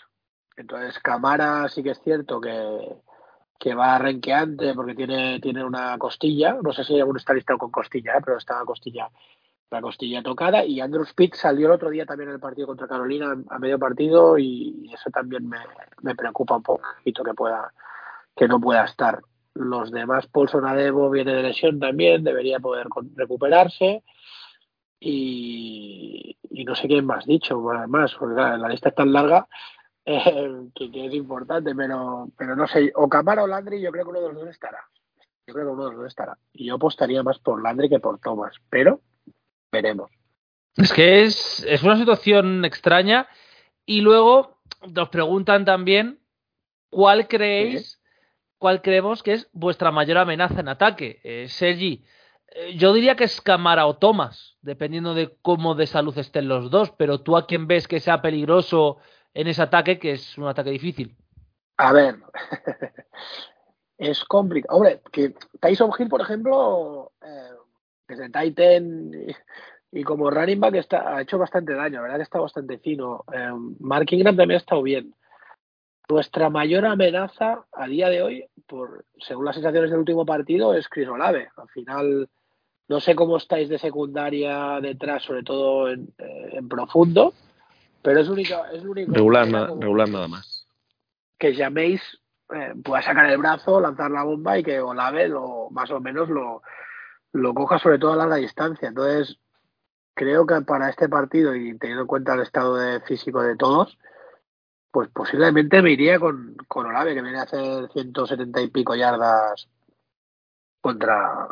[0.56, 2.96] Entonces Camara sí que es cierto que,
[3.58, 7.70] que va renqueante porque tiene, tiene una costilla, no sé si aún está listado con
[7.70, 8.22] costilla, ¿eh?
[8.24, 9.10] pero está la costilla
[9.74, 10.64] la costilla tocada.
[10.64, 13.78] Y Andrew Speed salió el otro día también en el partido contra Carolina a medio
[13.78, 15.58] partido y eso también me,
[16.02, 17.72] me preocupa un poquito que pueda
[18.36, 19.20] que no pueda estar.
[19.54, 24.02] Los demás Paulson Adebo viene de lesión también debería poder recuperarse.
[25.00, 29.46] Y, y no sé quién más dicho más porque la lista es tan larga
[30.06, 34.04] eh, que, que, es importante pero pero no sé o Camara o Landry yo creo
[34.04, 34.88] que uno de los dos estará
[35.46, 38.00] yo creo que uno de los dos estará y yo apostaría más por Landry que
[38.00, 39.00] por Thomas pero
[39.74, 40.10] veremos.
[40.76, 43.28] Es que es, es una situación extraña
[43.86, 46.20] y luego nos preguntan también
[46.90, 48.00] cuál creéis,
[48.58, 51.20] cuál creemos que es vuestra mayor amenaza en ataque.
[51.22, 52.04] Eh, Sergi,
[52.48, 56.70] eh, yo diría que es Camara o Thomas, dependiendo de cómo de salud estén los
[56.70, 58.98] dos, pero tú a quién ves que sea peligroso
[59.34, 61.16] en ese ataque, que es un ataque difícil.
[61.76, 62.16] A ver,
[63.98, 64.76] es complicado.
[64.76, 67.50] Hombre, que Tyson Hill, por ejemplo, eh,
[68.08, 69.10] desde Titan
[69.90, 73.24] y, como running back está, ha hecho bastante daño, la verdad que está bastante fino.
[73.32, 75.14] Eh, Mark Ingram también ha estado bien.
[76.08, 80.88] Nuestra mayor amenaza a día de hoy, por según las sensaciones del último partido, es
[80.88, 81.48] Chris Olave.
[81.56, 82.28] Al final,
[82.88, 87.32] no sé cómo estáis de secundaria detrás, sobre todo en, eh, en profundo,
[88.04, 90.68] pero es único, es único regular, nada, regular nada más.
[91.38, 92.02] Que llaméis
[92.54, 96.28] eh, pueda sacar el brazo, lanzar la bomba y que Olave lo más o menos
[96.28, 96.62] lo
[97.32, 98.88] lo coja sobre todo a larga distancia.
[98.88, 99.38] Entonces,
[100.14, 103.98] creo que para este partido y teniendo en cuenta el estado de físico de todos,
[104.90, 109.68] pues posiblemente me iría con, con Olave, que viene a hacer 170 y pico yardas
[110.80, 111.48] contra,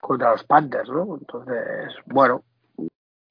[0.00, 1.18] contra los Panthers, ¿no?
[1.18, 2.42] Entonces, bueno,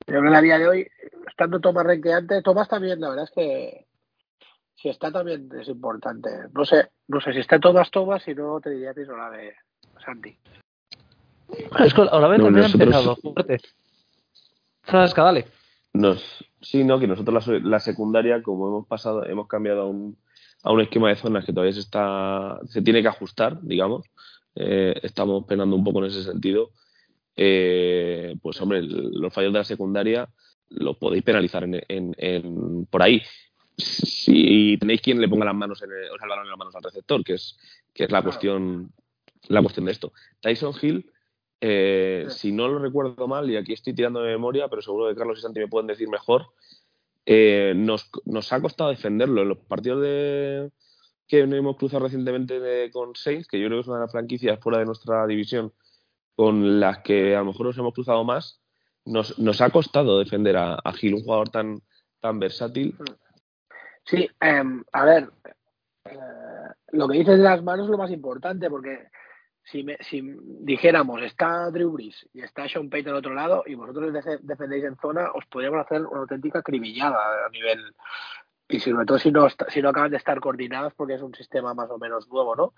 [0.06, 0.92] creo que en la día de hoy,
[1.30, 3.86] estando Tomás renqueante, Tomás también, la verdad es que
[4.76, 6.30] si está también es importante.
[6.54, 9.56] No sé, no sé si está Tomás Tomás, si no te diría que es Olave,
[10.04, 10.38] Santi.
[11.80, 12.82] Es que Olave no, también nosotros...
[12.82, 13.62] ha empezado fuerte.
[14.84, 15.48] Frasca, dale.
[15.94, 20.18] Nos, sí, no, que nosotros la, la, secundaria, como hemos pasado, hemos cambiado a un,
[20.64, 24.06] a un esquema de zonas que todavía se está, se tiene que ajustar, digamos.
[24.56, 26.72] Eh, estamos penando un poco en ese sentido.
[27.36, 30.30] Eh, pues hombre, los fallos de la secundaria
[30.70, 33.22] los podéis penalizar en, en, en, por ahí.
[33.78, 36.60] Si tenéis quien le ponga las manos en el, o sea, el balón en las
[36.60, 37.58] manos al receptor, que es,
[37.94, 38.92] que es la cuestión,
[39.48, 40.12] la cuestión de esto.
[40.42, 41.12] Tyson Hill
[41.62, 45.16] eh, si no lo recuerdo mal, y aquí estoy tirando de memoria, pero seguro que
[45.16, 46.48] Carlos y Santi me pueden decir mejor,
[47.26, 49.42] eh, nos, nos, ha costado defenderlo.
[49.42, 50.72] En los partidos de,
[51.28, 54.12] que hemos cruzado recientemente de, con Saints, que yo creo que es una de las
[54.12, 55.74] franquicias fuera de nuestra división
[56.36, 58.62] con las que a lo mejor nos hemos cruzado más,
[59.10, 61.82] nos, nos ha costado defender a, Gil, un jugador tan,
[62.20, 62.96] tan versátil.
[64.06, 65.30] Sí, eh, a ver,
[66.06, 66.18] eh,
[66.92, 69.10] lo que dices de las manos es lo más importante, porque
[69.64, 70.22] si, me, si
[70.62, 74.98] dijéramos está Drew Brees y está Sean Payton al otro lado y vosotros defendéis en
[74.98, 77.94] zona, os podríamos hacer una auténtica cribillada a nivel
[78.68, 81.74] y sobre todo si no, si no acaban de estar coordinados porque es un sistema
[81.74, 82.74] más o menos nuevo, ¿no?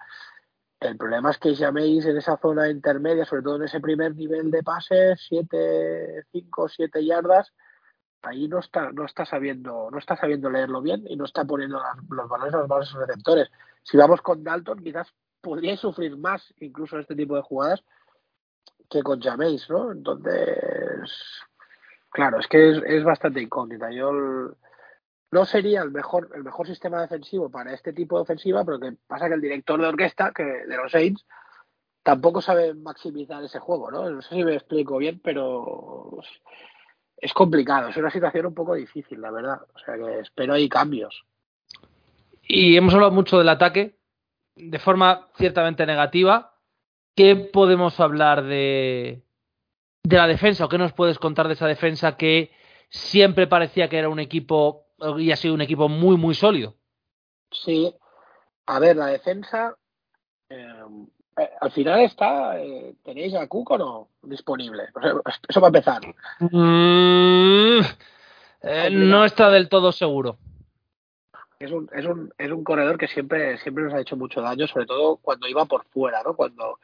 [0.82, 4.50] El problema es que llaméis en esa zona intermedia, sobre todo en ese primer nivel
[4.50, 7.54] de pases, 7, 5, 7 yardas,
[8.24, 11.80] ahí no está, no está sabiendo, no está sabiendo leerlo bien y no está poniendo
[11.80, 13.52] las, los valores a los valores receptores.
[13.84, 15.08] Si vamos con Dalton, quizás
[15.40, 17.84] podríais sufrir más incluso este tipo de jugadas
[18.90, 19.92] que con Jameis, ¿no?
[19.92, 21.12] Entonces,
[22.10, 23.92] claro, es que es, es bastante incógnita.
[23.92, 24.56] Yo el,
[25.32, 28.94] no sería el mejor el mejor sistema defensivo para este tipo de ofensiva, pero que
[29.08, 31.26] pasa que el director de orquesta que de los Saints
[32.04, 34.10] tampoco sabe maximizar ese juego, ¿no?
[34.10, 36.20] No sé si me explico bien, pero
[37.18, 39.62] es complicado, es una situación un poco difícil, la verdad.
[39.74, 41.24] O sea que espero hay cambios.
[42.44, 43.96] Y hemos hablado mucho del ataque,
[44.56, 46.56] de forma ciertamente negativa.
[47.16, 49.22] ¿Qué podemos hablar de,
[50.04, 52.52] de la defensa o qué nos puedes contar de esa defensa que
[52.90, 56.76] siempre parecía que era un equipo y ha sido un equipo muy, muy sólido?
[57.52, 57.94] Sí.
[58.66, 59.76] A ver, la defensa.
[60.50, 60.84] Eh,
[61.38, 62.60] eh, al final está.
[62.60, 64.84] Eh, ¿Tenéis a Cook o no disponible?
[65.48, 66.02] Eso va a empezar.
[66.40, 67.82] Mm,
[68.92, 70.38] no está del todo seguro.
[71.60, 74.66] Es un, es, un, es un corredor que siempre, siempre nos ha hecho mucho daño,
[74.68, 76.36] sobre todo cuando iba por fuera, ¿no?
[76.36, 76.80] Cuando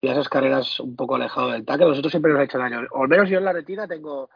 [0.00, 2.86] y esas carreras un poco alejado del tackle, nosotros siempre nos ha hecho daño.
[2.92, 4.30] O al menos yo en la retina tengo,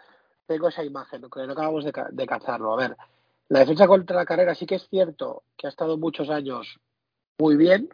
[0.47, 2.73] tengo esa imagen, que no acabamos de, de cazarlo.
[2.73, 2.97] A ver,
[3.49, 6.81] la defensa contra la carrera sí que es cierto que ha estado muchos años
[7.39, 7.89] muy bien,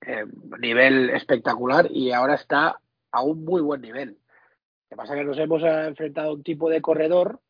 [0.00, 0.24] eh,
[0.60, 2.80] nivel espectacular, y ahora está
[3.10, 4.10] a un muy buen nivel.
[4.10, 7.40] Lo que pasa es que nos hemos enfrentado a un tipo de corredor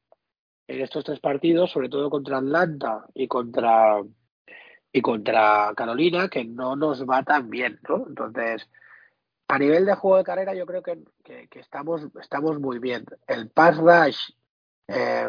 [0.68, 4.00] en estos tres partidos, sobre todo contra Atlanta y contra
[4.92, 8.04] y contra Carolina, que no nos va tan bien, ¿no?
[8.06, 8.68] Entonces,
[9.52, 11.04] a nivel de juego de carrera, yo creo que,
[11.52, 13.04] estamos, muy bien.
[13.26, 14.30] El pass rush,
[14.88, 15.28] eh,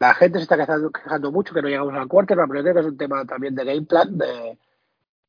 [0.00, 2.86] la gente se está quejando, mucho que no llegamos al cuarto, pero creo que es
[2.86, 4.58] un tema también de game plan, de,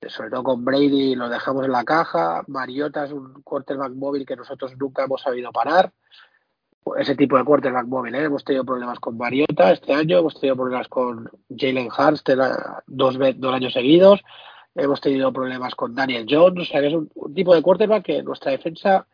[0.08, 2.44] sobre todo con Brady lo dejamos en la caja.
[2.48, 5.94] Mariota es un quarterback móvil que nosotros nunca hemos sabido parar.
[6.98, 8.24] Ese tipo de quarterback móvil, ¿eh?
[8.24, 12.24] hemos tenido problemas con Mariota este año, hemos tenido problemas con Jalen Hurts
[12.88, 14.24] dos, dos años seguidos
[14.76, 18.24] hemos tenido problemas con Daniel Jones, o sea que es un, tipo de quarterback que
[18.24, 19.08] nuestra defensa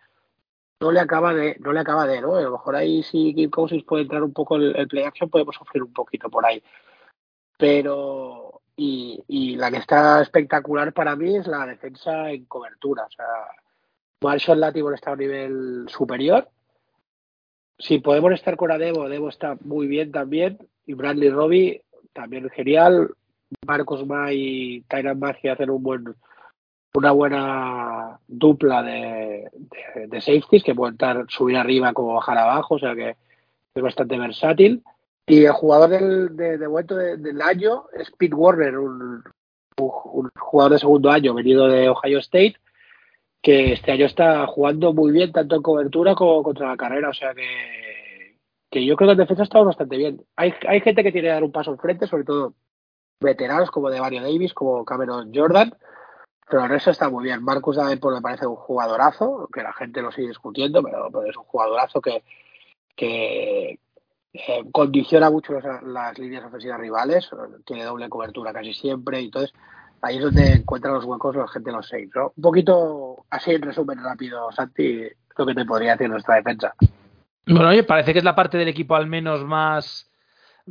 [0.79, 2.35] no le acaba de, no le acaba de, ¿no?
[2.35, 5.29] A lo mejor ahí si Kirk Cousins puede entrar un poco el, el play action,
[5.29, 6.61] podemos sufrir un poquito por ahí.
[7.57, 13.03] Pero, y, la que está espectacular para mí es la defensa en cobertura.
[13.05, 13.25] O sea,
[14.21, 16.49] Marshall Lattimore está a un nivel superior.
[17.77, 20.57] Si podemos estar con Adebo, Adebo está muy bien también.
[20.87, 21.83] Y Bradley Robbie
[22.13, 23.13] también genial.
[23.65, 26.15] Marcos May y Tyran Magia hacen un buen,
[26.93, 29.49] una buena dupla de,
[30.19, 33.15] safeties que pueden estar, subir arriba como bajar abajo, o sea que
[33.73, 34.83] es bastante versátil.
[35.27, 39.23] Y el jugador del, de, de del año es Pete Warner, un,
[40.37, 42.55] jugador de segundo año venido de Ohio State,
[43.41, 47.13] que este año está jugando muy bien tanto en cobertura como contra la carrera, o
[47.13, 50.21] sea que, yo creo que en defensa está bastante bien.
[50.35, 52.53] Hay, hay gente que tiene que dar un paso enfrente, sobre todo
[53.21, 55.73] veteranos como de Mario Davis, como Cameron Jordan,
[56.49, 57.43] pero en eso está muy bien.
[57.43, 61.43] Marcus Davenport me parece un jugadorazo, que la gente lo sigue discutiendo, pero, es un
[61.43, 62.23] jugadorazo que,
[62.97, 63.77] eh,
[64.71, 67.29] condiciona mucho las, líneas ofensivas rivales,
[67.65, 69.53] tiene doble cobertura casi siempre, y entonces
[70.01, 72.09] ahí es donde encuentran los huecos la gente los seis.
[72.15, 72.33] ¿no?
[72.35, 75.03] Un poquito así en resumen rápido, Santi,
[75.37, 76.73] lo que te podría decir nuestra defensa.
[77.45, 80.10] Bueno, oye, parece que es la parte del equipo al menos más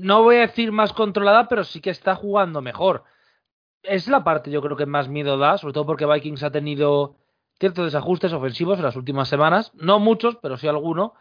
[0.00, 3.04] no voy a decir más controlada, pero sí que está jugando mejor.
[3.82, 7.16] Es la parte yo creo que más miedo da, sobre todo porque Vikings ha tenido
[7.58, 11.14] ciertos desajustes ofensivos en las últimas semanas, no muchos, pero sí alguno.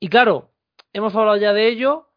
[0.00, 0.52] Y claro,
[0.92, 2.08] hemos hablado ya de ello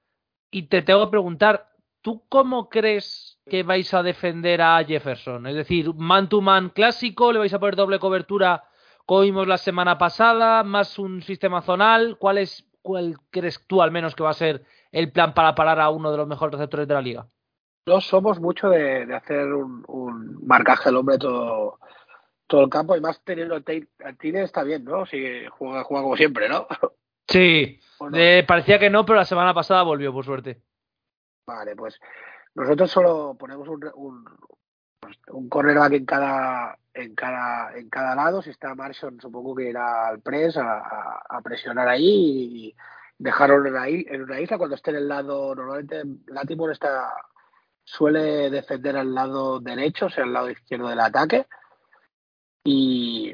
[0.51, 1.69] y te tengo que preguntar,
[2.01, 5.47] ¿tú cómo crees que vais a defender a Jefferson?
[5.47, 8.63] Es decir, man to man clásico, le vais a poner doble cobertura
[9.05, 13.91] como vimos la semana pasada, más un sistema zonal, ¿cuál es cuál crees tú al
[13.91, 14.63] menos que va a ser
[14.95, 17.27] el plan para parar a uno de los mejores receptores de la liga?
[17.85, 21.79] No somos mucho de, hacer un, marcaje al hombre todo,
[22.47, 23.63] todo el campo y más teniendo el
[24.17, 25.05] Tine está bien, ¿no?
[25.05, 26.65] Si juega, juega como siempre, ¿no?
[27.27, 27.79] Sí,
[28.47, 30.61] parecía que no, pero la semana pasada volvió, por suerte.
[31.47, 31.99] Vale, pues
[32.53, 34.25] nosotros solo ponemos un, un,
[35.29, 40.07] un cornerback en cada en cada en cada lado si está Marshall supongo que irá
[40.07, 42.75] al press a, a presionar ahí y,
[43.17, 47.13] dejaron en, una isla cuando esté en el lado, normalmente Latimore está,
[47.83, 51.47] suele defender al lado derecho, o sea, al lado izquierdo del ataque.
[52.63, 53.33] Y,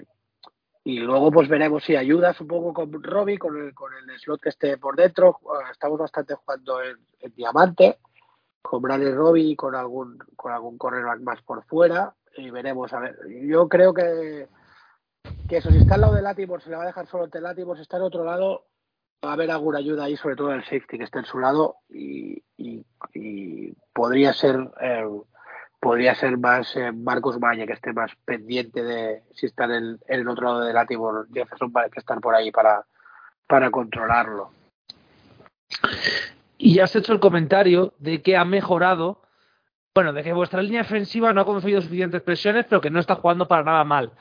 [0.83, 4.49] y luego pues veremos si ayuda supongo con Robbie, con el, con el slot que
[4.49, 5.39] esté por dentro.
[5.71, 6.97] Estamos bastante jugando en,
[7.35, 7.99] diamante,
[8.61, 12.13] con Bradley Robbie y con algún, con algún cornerback más por fuera.
[12.35, 14.47] Y veremos, a ver, yo creo que,
[15.47, 17.43] que eso, si está al lado de Latimore, se le va a dejar solo el
[17.43, 18.65] Latimore, si está en otro lado,
[19.23, 21.77] va a haber alguna ayuda ahí, sobre todo el safety que esté en su lado
[21.89, 22.43] y,
[23.93, 25.05] podría ser eh,
[25.79, 29.99] podría ser más eh, Marcos Valle que esté más pendiente de si está en el,
[30.07, 32.85] en el otro lado del Latibor Jefferson para que estar por ahí para,
[33.47, 34.51] para controlarlo.
[36.57, 39.21] Y has hecho el comentario de que ha mejorado,
[39.93, 43.15] bueno, de que vuestra línea ofensiva no ha conseguido suficientes presiones, pero que no está
[43.15, 44.13] jugando para nada mal.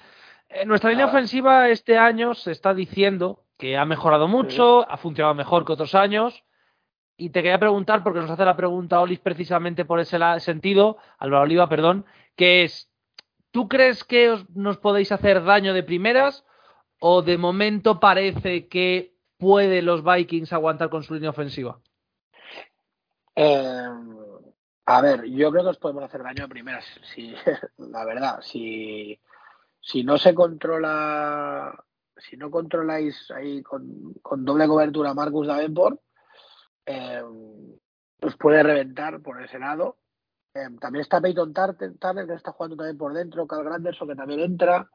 [0.49, 5.35] En nuestra línea ofensiva este año se está diciendo que ha mejorado mucho, ha funcionado
[5.35, 6.43] mejor que otros años.
[7.19, 11.43] Y te quería preguntar, porque nos hace la pregunta Olis precisamente por ese sentido, Álvaro
[11.43, 12.07] Oliva, perdón,
[12.37, 12.91] que es,
[13.51, 16.47] ¿tú crees que nos podéis hacer daño de primeras
[16.99, 21.81] o de momento parece que puede los Vikings aguantar con su línea ofensiva?
[23.37, 23.89] Eh,
[24.87, 26.87] A ver, yo creo que os podemos hacer daño a primeras.
[27.15, 27.35] Si,
[27.77, 29.21] la verdad, si,
[29.81, 31.85] si no se controla,
[32.29, 36.01] si no controláis ahí con, con doble cobertura Marcus Davenport,
[36.87, 37.23] eh,
[38.23, 39.97] os puede reventar por ese lado.
[40.55, 44.41] Eh, también está Peyton Turner, que está jugando también por dentro, Cal Granderson, que también
[44.41, 44.89] entra.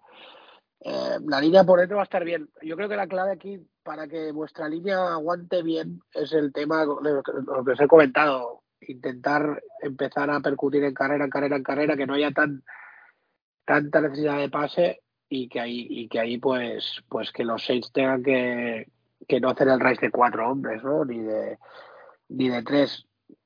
[0.81, 2.49] Eh, la línea por dentro va a estar bien.
[2.61, 6.85] Yo creo que la clave aquí para que vuestra línea aguante bien es el tema,
[6.85, 11.95] lo que os he comentado, intentar empezar a percutir en carrera, en carrera, en carrera,
[11.95, 12.63] que no haya tan
[13.65, 17.91] tanta necesidad de pase y que ahí y que ahí pues pues que los Saints
[17.91, 18.87] tengan que,
[19.27, 21.05] que no hacer el race de cuatro hombres, ¿no?
[21.05, 21.57] Ni de
[22.29, 23.05] ni de tres.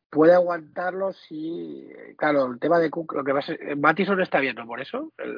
[0.10, 4.40] Puede aguantarlo si, claro, el tema de Cook, lo que va a ser, Matison está
[4.40, 4.66] bien, ¿no?
[4.66, 5.38] Por eso, el,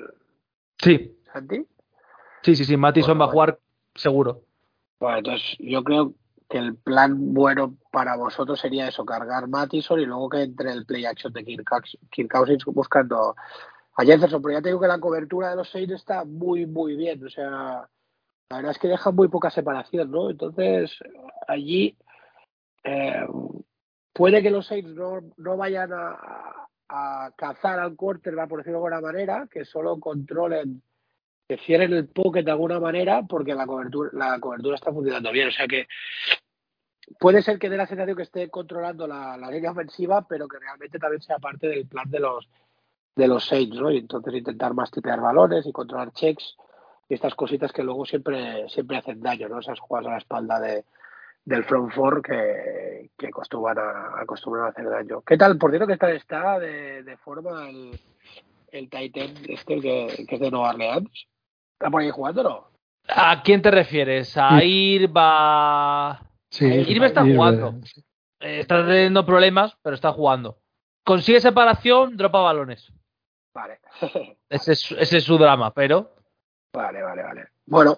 [0.82, 1.66] Sí, Santi.
[2.42, 2.78] sí, sí, sí.
[2.78, 3.60] Mattison Bueno, va a jugar
[3.96, 4.42] seguro.
[5.00, 6.14] Bueno, entonces yo creo
[6.50, 10.86] que el plan bueno para vosotros sería eso, cargar Mattison y luego que entre el
[10.86, 11.68] play action de Kirk,
[12.10, 13.36] Kirk Cousins buscando
[14.02, 14.42] a Jefferson.
[14.42, 17.24] Pero ya te digo que la cobertura de los seis está muy, muy bien.
[17.26, 17.88] O sea,
[18.50, 20.30] la verdad es que deja muy poca separación, ¿no?
[20.30, 20.92] Entonces,
[21.48, 21.98] allí
[22.84, 23.26] eh,
[24.14, 26.18] puede que los seis no, no vayan a,
[26.90, 30.82] a cazar al quarterback, por decirlo de alguna manera, que solo controlen
[31.48, 35.50] que cierren el pocket de alguna manera porque la cobertura, la cobertura está funcionando bien.
[35.50, 35.86] O sea que
[37.20, 40.60] puede ser que dé la sensación que esté controlando la, la línea ofensiva, pero que
[40.60, 42.48] realmente también sea parte del plan de los
[43.16, 43.92] de los Saints, ¿no?
[43.92, 46.56] Y entonces intentar mastipear balones y controlar checks
[47.10, 49.60] y estas cositas que luego siempre siempre hacen daño, ¿no?
[49.60, 50.86] Esas jugadas a la espalda de,
[51.44, 55.22] del front four que, que acostumbran a, acostumbran a hacer daño.
[55.22, 55.58] ¿Qué tal?
[55.58, 58.00] Por cierto, ¿qué tal está de, de forma el,
[58.72, 61.28] el Titan este que, que es de Nueva Orleans?
[61.74, 62.72] ¿Está por ahí jugando o no?
[63.08, 64.38] ¿A quién te refieres?
[64.38, 66.22] ¿A Irva?
[66.50, 67.74] Sí, Irbe está jugando.
[67.84, 68.02] sí.
[68.42, 70.58] Eh, está teniendo problemas, pero está jugando.
[71.04, 72.92] Consigue separación, dropa balones.
[73.54, 73.80] Vale.
[74.50, 76.16] Ese es, ese es su drama, pero
[76.74, 77.48] Vale, vale, vale.
[77.66, 77.98] Bueno,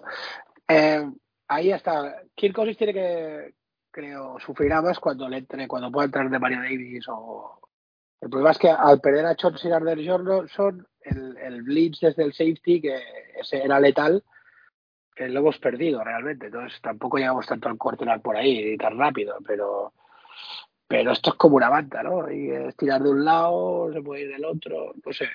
[0.68, 1.08] eh,
[1.48, 2.22] ahí está.
[2.34, 3.54] Kirk Cousins tiene que,
[3.90, 7.60] creo, sufrirá más cuando le entre, cuando pueda entrar de Mario Davis o.
[8.20, 12.32] El problema es que al perder a Chauncey Gardner Johnson, el, el blitz desde el
[12.32, 12.98] safety, que
[13.38, 14.24] ese era letal,
[15.14, 16.46] que lo hemos perdido realmente.
[16.46, 19.92] Entonces tampoco llegamos tanto al quarterback por ahí y tan rápido, pero.
[20.86, 22.30] Pero esto es como una banda, ¿no?
[22.30, 25.26] Y es tirar de un lado, se puede ir del otro, no sé.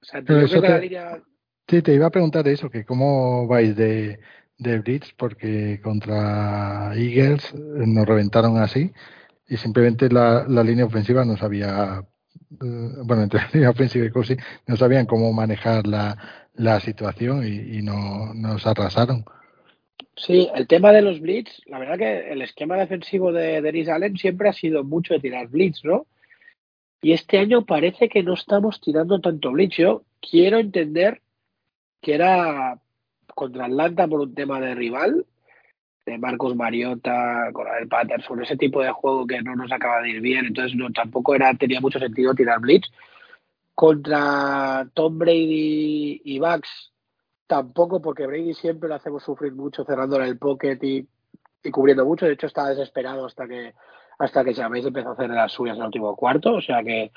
[0.00, 1.22] O sea, Pero yo creo que la línea
[1.68, 4.20] Sí, te iba a preguntar eso, que cómo vais de,
[4.58, 7.56] de Blitz, porque contra Eagles eh,
[7.86, 8.92] nos reventaron así
[9.48, 12.04] y simplemente la, la línea ofensiva no sabía,
[12.62, 16.16] eh, bueno, entre la línea ofensiva y Cosi, no sabían cómo manejar la,
[16.54, 19.24] la situación y, y no, nos arrasaron.
[20.16, 24.16] Sí, el tema de los blitz, la verdad que el esquema defensivo de Denis Allen
[24.16, 26.06] siempre ha sido mucho de tirar blitz, ¿no?
[27.02, 29.76] Y este año parece que no estamos tirando tanto blitz.
[29.76, 31.20] Yo quiero entender
[32.00, 32.80] que era
[33.34, 35.26] contra Atlanta por un tema de rival,
[36.06, 40.20] de Marcos Mariota, el Patterson, ese tipo de juego que no nos acaba de ir
[40.22, 42.88] bien, entonces no tampoco era tenía mucho sentido tirar blitz.
[43.74, 46.92] Contra Tom Brady y Bucks
[47.46, 51.08] tampoco, porque Brady siempre lo hacemos sufrir mucho cerrándole el pocket y,
[51.62, 52.26] y cubriendo mucho.
[52.26, 53.74] De hecho, estaba desesperado hasta que
[54.18, 56.54] hasta que James empezó a hacer las suyas en el último cuarto.
[56.54, 57.12] O sea que.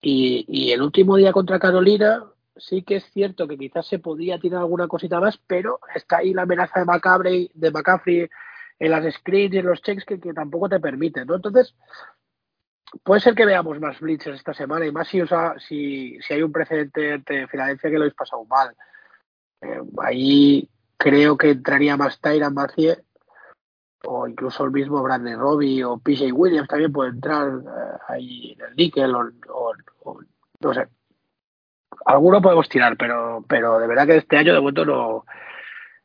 [0.00, 2.24] Y, y el último día contra Carolina,
[2.56, 6.32] sí que es cierto que quizás se podía tirar alguna cosita más, pero está ahí
[6.32, 8.28] la amenaza de McCaffrey, de McCaffrey
[8.78, 11.34] en las screens y en los checks que, que tampoco te permiten, ¿no?
[11.34, 11.74] Entonces,
[13.02, 16.42] puede ser que veamos más blitzes esta semana y más si, usa, si, si hay
[16.42, 18.74] un precedente ante Filadelfia que lo habéis pasado mal.
[19.60, 22.96] Eh, ahí creo que entraría más Tyran Mathieu
[24.04, 28.66] o incluso el mismo Brandon Robbie o PJ Williams también puede entrar eh, ahí en
[28.66, 29.72] el níquel o,
[30.60, 30.88] no sé.
[32.04, 35.24] Alguno podemos tirar, pero, pero de verdad que este año de momento no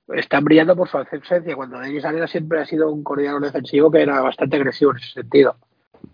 [0.08, 4.02] están brillando por su ausencia cuando Denis Arena siempre ha sido un coordinador defensivo que
[4.02, 5.56] era bastante agresivo en ese sentido.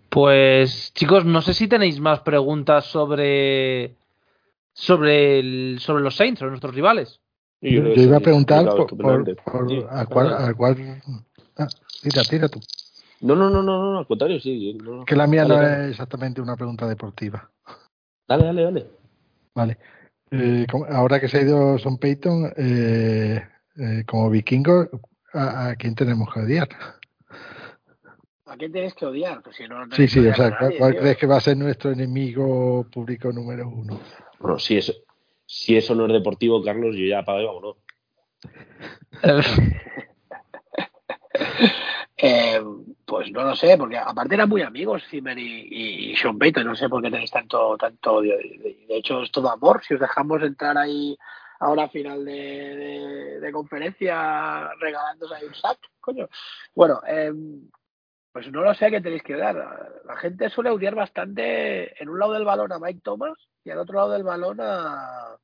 [0.08, 3.96] Pues chicos, no sé si tenéis más preguntas sobre
[4.72, 7.19] sobre el, sobre los Saints, sobre nuestros rivales.
[7.60, 9.26] Y Yo, iba a preguntar por, por,
[9.68, 10.46] Sí, a cuál, perdona.
[10.48, 11.02] a cuál-
[11.58, 11.68] ah,
[12.02, 12.58] tira, tira tú.
[13.20, 14.78] No, no, no, no, no, al contrario, sí.
[14.82, 15.04] no, no.
[15.04, 15.84] Que la mía Dale, no dale.
[15.84, 17.50] es exactamente una pregunta deportiva.
[18.26, 18.86] Dale, dale, dale.
[19.54, 19.78] Vale.
[20.30, 23.42] Eh, ahora que se ha ido Son Peyton, eh,
[23.76, 24.88] eh, como vikingo,
[25.34, 26.68] ¿a, a quién tenemos que odiar?
[28.46, 29.42] ¿A quién tienes que odiar?
[29.42, 31.00] Pues si no, no Sí, sí, o sea, ¿cuál, nadie, cuál tío.
[31.02, 34.00] crees que va a ser nuestro enemigo público número uno?
[34.38, 34.92] Bueno, si eso,
[35.50, 37.76] si eso no es deportivo, Carlos, yo ya apago y vámonos.
[42.22, 42.60] Eh,
[43.06, 46.76] pues no lo sé, porque aparte eran muy amigos Zimmer y, y, Sean Payton, no
[46.76, 48.36] sé por qué tenéis tanto, tanto odio.
[48.36, 49.82] De, hecho, es todo amor.
[49.82, 51.16] Si os dejamos entrar ahí
[51.60, 56.28] ahora a final de, de, conferencia regalándose ahí un sack, coño.
[56.74, 57.32] Bueno, eh,
[58.32, 59.56] pues no lo sé qué tenéis que dar.
[60.04, 63.78] La gente suele odiar bastante en un lado del balón a Mike Thomas y al
[63.78, 65.36] otro lado del balón a,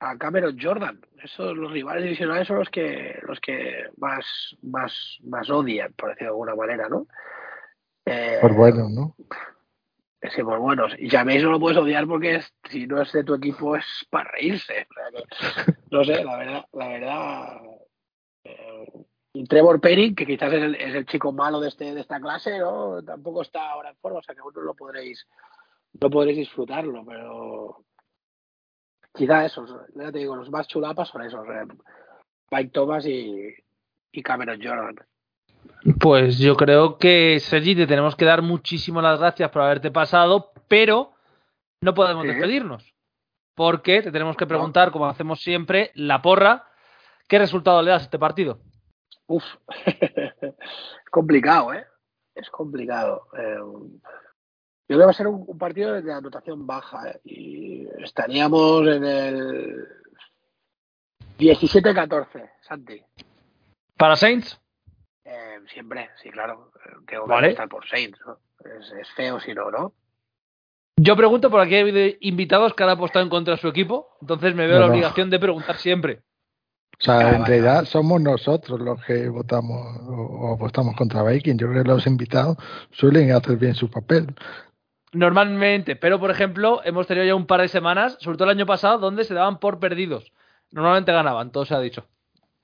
[0.00, 1.00] a Cameron Jordan.
[1.22, 4.24] Esos los rivales divisionales son los que los que más
[4.62, 7.06] más más odian, por decirlo de alguna manera, ¿no?
[8.04, 9.16] Eh, por buenos, ¿no?
[10.34, 10.94] Sí, por buenos.
[10.98, 12.40] Y James no lo puedes odiar porque
[12.70, 14.86] si no es de tu equipo es para reírse.
[15.90, 17.60] no sé, la verdad, la verdad.
[18.44, 18.86] Eh,
[19.36, 22.20] y Trevor Perry, que quizás es el, es el, chico malo de este de esta
[22.20, 23.02] clase, ¿no?
[23.02, 25.26] Tampoco está ahora en forma, o sea que vosotros lo podréis,
[26.00, 27.84] no podréis disfrutarlo, pero
[29.12, 31.66] quizá esos, ya te digo, los más chulapas son esos, eh,
[32.52, 33.52] Mike Thomas y,
[34.12, 34.94] y, Cameron Jordan.
[35.98, 40.52] Pues yo creo que, Sergi, te tenemos que dar muchísimas las gracias por haberte pasado,
[40.68, 41.10] pero
[41.80, 42.28] no podemos ¿Sí?
[42.28, 42.94] despedirnos.
[43.56, 46.68] Porque te tenemos que preguntar, como hacemos siempre, la porra,
[47.28, 48.60] ¿qué resultado le das a este partido?
[49.26, 49.44] Uf,
[51.10, 51.86] complicado, ¿eh?
[52.34, 53.28] Es complicado.
[53.38, 53.56] Eh,
[54.86, 57.20] yo creo que va a ser un, un partido de anotación baja ¿eh?
[57.24, 59.88] y estaríamos en el
[61.38, 63.02] 17-14, Santi.
[63.96, 64.60] ¿Para Saints?
[65.24, 66.70] Eh, siempre, sí, claro.
[67.06, 67.48] Tengo vale.
[67.48, 68.18] que estar por Saints.
[68.26, 68.38] ¿no?
[68.64, 69.94] Es, es, feo si no, ¿no?
[70.96, 74.54] Yo pregunto por aquí hay invitados que han apostado en contra de su equipo, entonces
[74.54, 75.32] me veo no, la obligación no.
[75.32, 76.22] de preguntar siempre.
[77.00, 81.56] O sea, ah, en realidad somos nosotros los que votamos o apostamos contra Viking.
[81.56, 82.56] Yo creo que los invitados
[82.92, 84.34] suelen hacer bien su papel.
[85.12, 88.66] Normalmente, pero por ejemplo, hemos tenido ya un par de semanas, sobre todo el año
[88.66, 90.32] pasado, donde se daban por perdidos.
[90.72, 92.04] Normalmente ganaban, todo se ha dicho.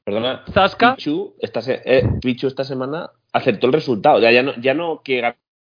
[0.05, 0.97] Perdona, Zasca.
[0.97, 4.19] Pichu esta, se eh, Pichu esta semana aceptó el resultado.
[4.19, 5.21] Ya, ya, no, ya no que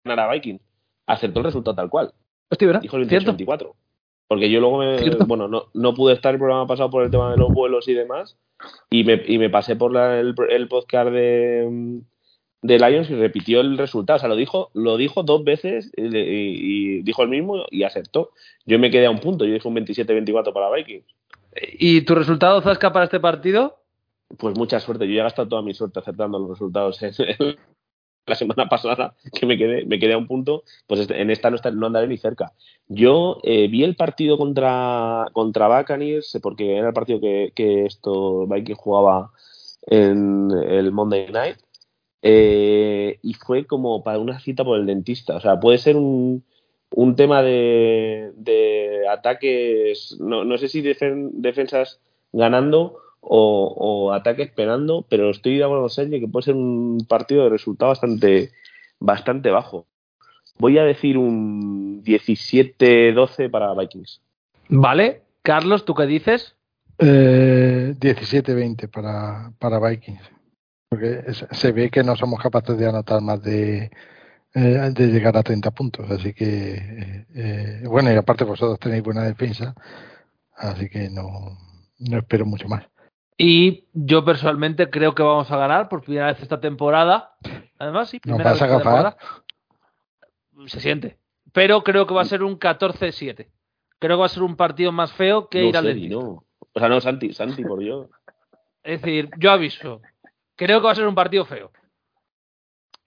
[0.04, 0.60] ganara Viking,
[1.06, 2.14] aceptó el resultado tal cual.
[2.50, 2.82] Hostia, ¿verdad?
[2.82, 3.74] Dijo el 28-24.
[4.28, 7.32] Porque yo luego me, bueno, no, no, pude estar el programa pasado por el tema
[7.32, 8.38] de los vuelos y demás.
[8.90, 12.02] Y me, y me pasé por la, el, el, podcast de,
[12.62, 14.18] de Lions y repitió el resultado.
[14.18, 17.84] O sea, lo dijo, lo dijo dos veces y, y, y dijo el mismo y
[17.84, 18.32] aceptó.
[18.66, 19.46] Yo me quedé a un punto.
[19.46, 21.06] Yo dije un 27-24 para Vikings.
[21.56, 23.78] ¿Y tu resultado, Zasca, para este partido?
[24.38, 25.08] Pues mucha suerte.
[25.08, 27.14] Yo ya he gastado toda mi suerte aceptando los resultados en,
[28.28, 31.56] la semana pasada, que me quedé, me quedé a un punto, pues en esta no,
[31.56, 32.54] está, no andaré ni cerca.
[32.88, 35.86] Yo eh, vi el partido contra, contra
[36.42, 39.32] porque era el partido que, que esto Viking jugaba
[39.88, 41.58] en el Monday Night,
[42.22, 45.36] eh, y fue como para una cita por el dentista.
[45.36, 46.44] O sea, puede ser un,
[46.92, 52.00] un tema de, de ataques, no, no sé si defen, defensas
[52.32, 52.98] ganando
[53.28, 57.44] o, o ataque esperando, pero estoy de acuerdo con Sergio que puede ser un partido
[57.44, 58.52] de resultado bastante,
[59.00, 59.88] bastante bajo.
[60.58, 64.22] Voy a decir un 17-12 para Vikings.
[64.70, 65.22] Vale.
[65.42, 66.56] Carlos, ¿tú qué dices?
[66.98, 70.22] Eh, 17-20 para, para Vikings.
[70.90, 73.92] Porque se ve que no somos capaces de anotar más de,
[74.54, 76.10] eh, de llegar a 30 puntos.
[76.10, 79.76] Así que, eh, bueno, y aparte vosotros tenéis buena defensa.
[80.56, 81.58] Así que no,
[82.00, 82.88] no espero mucho más.
[83.38, 87.36] Y yo personalmente creo que vamos a ganar por primera vez esta temporada.
[87.78, 89.18] Además, sí, ¿Nos vas a agafar?
[90.68, 91.18] Se siente.
[91.52, 93.48] Pero creo que va a ser un 14-7.
[94.00, 96.46] Creo que va a ser un partido más feo que no, ir al Seri, no.
[96.74, 98.10] O sea, no, Santi, Santi, por Dios.
[98.84, 100.02] Es decir, yo aviso.
[100.56, 101.72] Creo que va a ser un partido feo.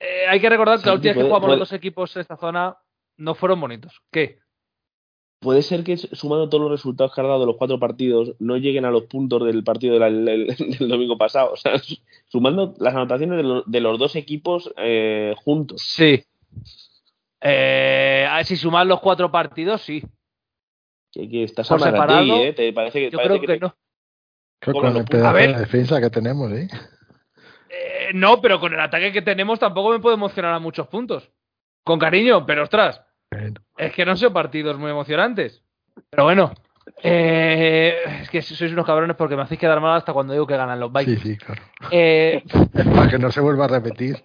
[0.01, 1.59] Eh, hay que recordar que Santi, la última vez que jugamos puede...
[1.59, 2.77] los dos equipos en esta zona
[3.17, 4.03] no fueron bonitos.
[4.11, 4.39] ¿Qué?
[5.41, 8.85] Puede ser que sumando todos los resultados que ha dado los cuatro partidos no lleguen
[8.85, 11.53] a los puntos del partido de la, del, del, domingo pasado.
[11.53, 11.75] O sea,
[12.29, 15.83] sumando las anotaciones de, lo, de los dos equipos eh, juntos.
[15.83, 16.25] Sí.
[17.41, 20.03] Eh, a ver, si suman los cuatro partidos, sí.
[21.13, 22.53] Que, que estás Por separado, ti, ¿eh?
[22.53, 23.77] ¿Te parece que, yo parece creo que, que no.
[24.61, 26.69] Creo con el pedazo de defensa que tenemos, ¿eh?
[27.71, 28.11] ¿eh?
[28.13, 31.31] No, pero con el ataque que tenemos tampoco me puede emocionar a muchos puntos.
[31.85, 33.01] Con cariño, pero ostras.
[33.77, 35.63] Es que no son partidos muy emocionantes.
[36.11, 36.53] Pero bueno,
[37.03, 40.57] eh, es que sois unos cabrones porque me hacéis quedar mal hasta cuando digo que
[40.57, 41.21] ganan los Vikings.
[41.23, 41.63] Sí, sí, claro.
[41.91, 42.43] Eh,
[42.95, 44.17] Para que no se vuelva a repetir.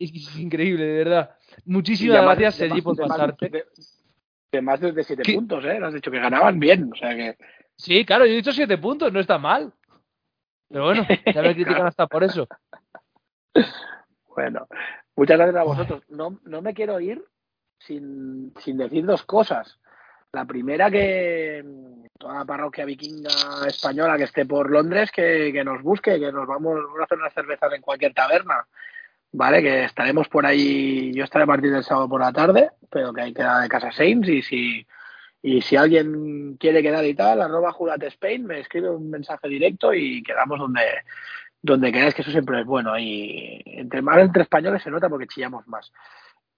[0.00, 1.30] Es, es increíble, de verdad.
[1.64, 3.48] Muchísimas gracias, Sergi, por pasarte.
[3.48, 3.64] De,
[4.52, 5.80] de, más de 7 puntos, ¿eh?
[5.82, 6.92] Has dicho que ganaban bien.
[6.92, 7.36] O sea que...
[7.76, 9.72] Sí, claro, yo he dicho 7 puntos, no está mal.
[10.68, 11.04] Pero bueno,
[11.34, 12.46] ya me critican hasta por eso.
[14.36, 14.68] Bueno,
[15.16, 16.04] muchas gracias a vosotros.
[16.08, 17.20] No, no me quiero ir
[17.78, 19.78] sin, sin decir dos cosas.
[20.32, 21.64] La primera que
[22.18, 26.46] toda la parroquia vikinga española que esté por Londres que, que nos busque, que nos
[26.46, 28.66] vamos a hacer unas cervezas en cualquier taberna.
[29.32, 29.62] ¿vale?
[29.62, 33.22] Que estaremos por ahí, yo estaré a partir del sábado por la tarde, pero que
[33.22, 34.86] hay que dar de casa Saints y si
[35.40, 40.22] y si alguien quiere quedar y tal, arroba Spain, me escribe un mensaje directo y
[40.22, 40.82] quedamos donde,
[41.62, 42.98] donde queráis, que eso siempre es bueno.
[42.98, 45.92] Y entre más entre españoles se nota porque chillamos más.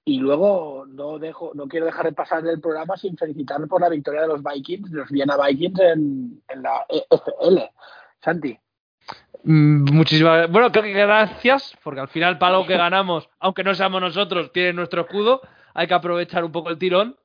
[0.04, 3.88] Y luego no dejo, no quiero dejar de pasar el programa sin felicitar por la
[3.88, 7.58] victoria de los Vikings, de los Vienna Vikings en, en la EFL.
[8.22, 8.58] Santi.
[9.44, 13.74] Mm, muchísimas bueno, creo que gracias, porque al final para lo que ganamos, aunque no
[13.74, 15.40] seamos nosotros, tiene nuestro escudo,
[15.74, 17.16] hay que aprovechar un poco el tirón.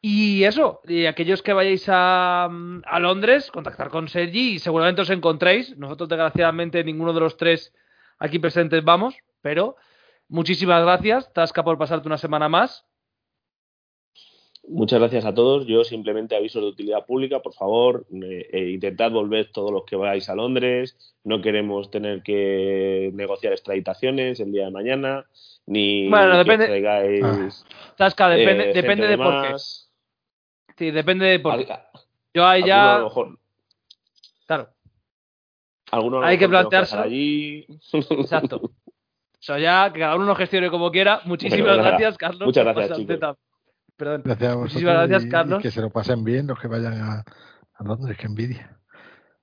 [0.00, 5.10] Y eso, y aquellos que vayáis a, a, Londres, contactar con Sergi y seguramente os
[5.10, 5.76] encontréis.
[5.78, 7.74] Nosotros, desgraciadamente, ninguno de los tres
[8.18, 9.76] aquí presentes vamos, pero
[10.28, 12.84] muchísimas gracias, Tasca, por pasarte una semana más.
[14.68, 15.66] Muchas gracias a todos.
[15.66, 19.94] Yo simplemente aviso de utilidad pública, por favor, eh, eh, intentad volver todos los que
[19.94, 21.14] vayáis a Londres.
[21.22, 25.26] No queremos tener que negociar extraditaciones el día de mañana,
[25.66, 27.22] ni bueno, depende, traigáis.
[27.24, 27.94] Ah.
[27.96, 29.54] Tasca, depende, eh, depende gente de por qué.
[30.78, 31.72] Sí, depende de por qué.
[32.34, 32.98] Yo ahí a ya.
[32.98, 33.38] lo mejor-
[34.46, 34.68] Claro,
[36.22, 37.66] Hay que dejar allí.
[37.92, 38.72] exacto.
[39.46, 41.20] Eso ya, que cada uno lo gestione como quiera.
[41.24, 41.90] Muchísimas Bueno, nada.
[41.90, 42.46] gracias, Carlos.
[42.46, 42.98] Muchas gracias,
[43.96, 44.22] Perdón.
[44.24, 44.56] Gracias a.
[44.56, 45.62] Muchísimas gracias, y- y Carlos.
[45.62, 47.20] que se lo pasen bien los que vayan a,
[47.74, 48.76] a Londres, que envidia.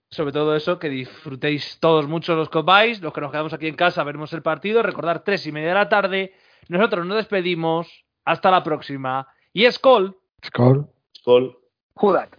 [0.10, 3.54] sobre todo eso, que disfrutéis todos mucho los que os vais, los que nos quedamos
[3.54, 6.34] aquí en casa, veremos el partido, recordar tres y media de la tarde,
[6.68, 10.16] nosotros nos despedimos, hasta la próxima, y Skol.
[10.46, 10.88] Skol.
[11.18, 11.58] Skol.
[11.96, 12.30] Judat.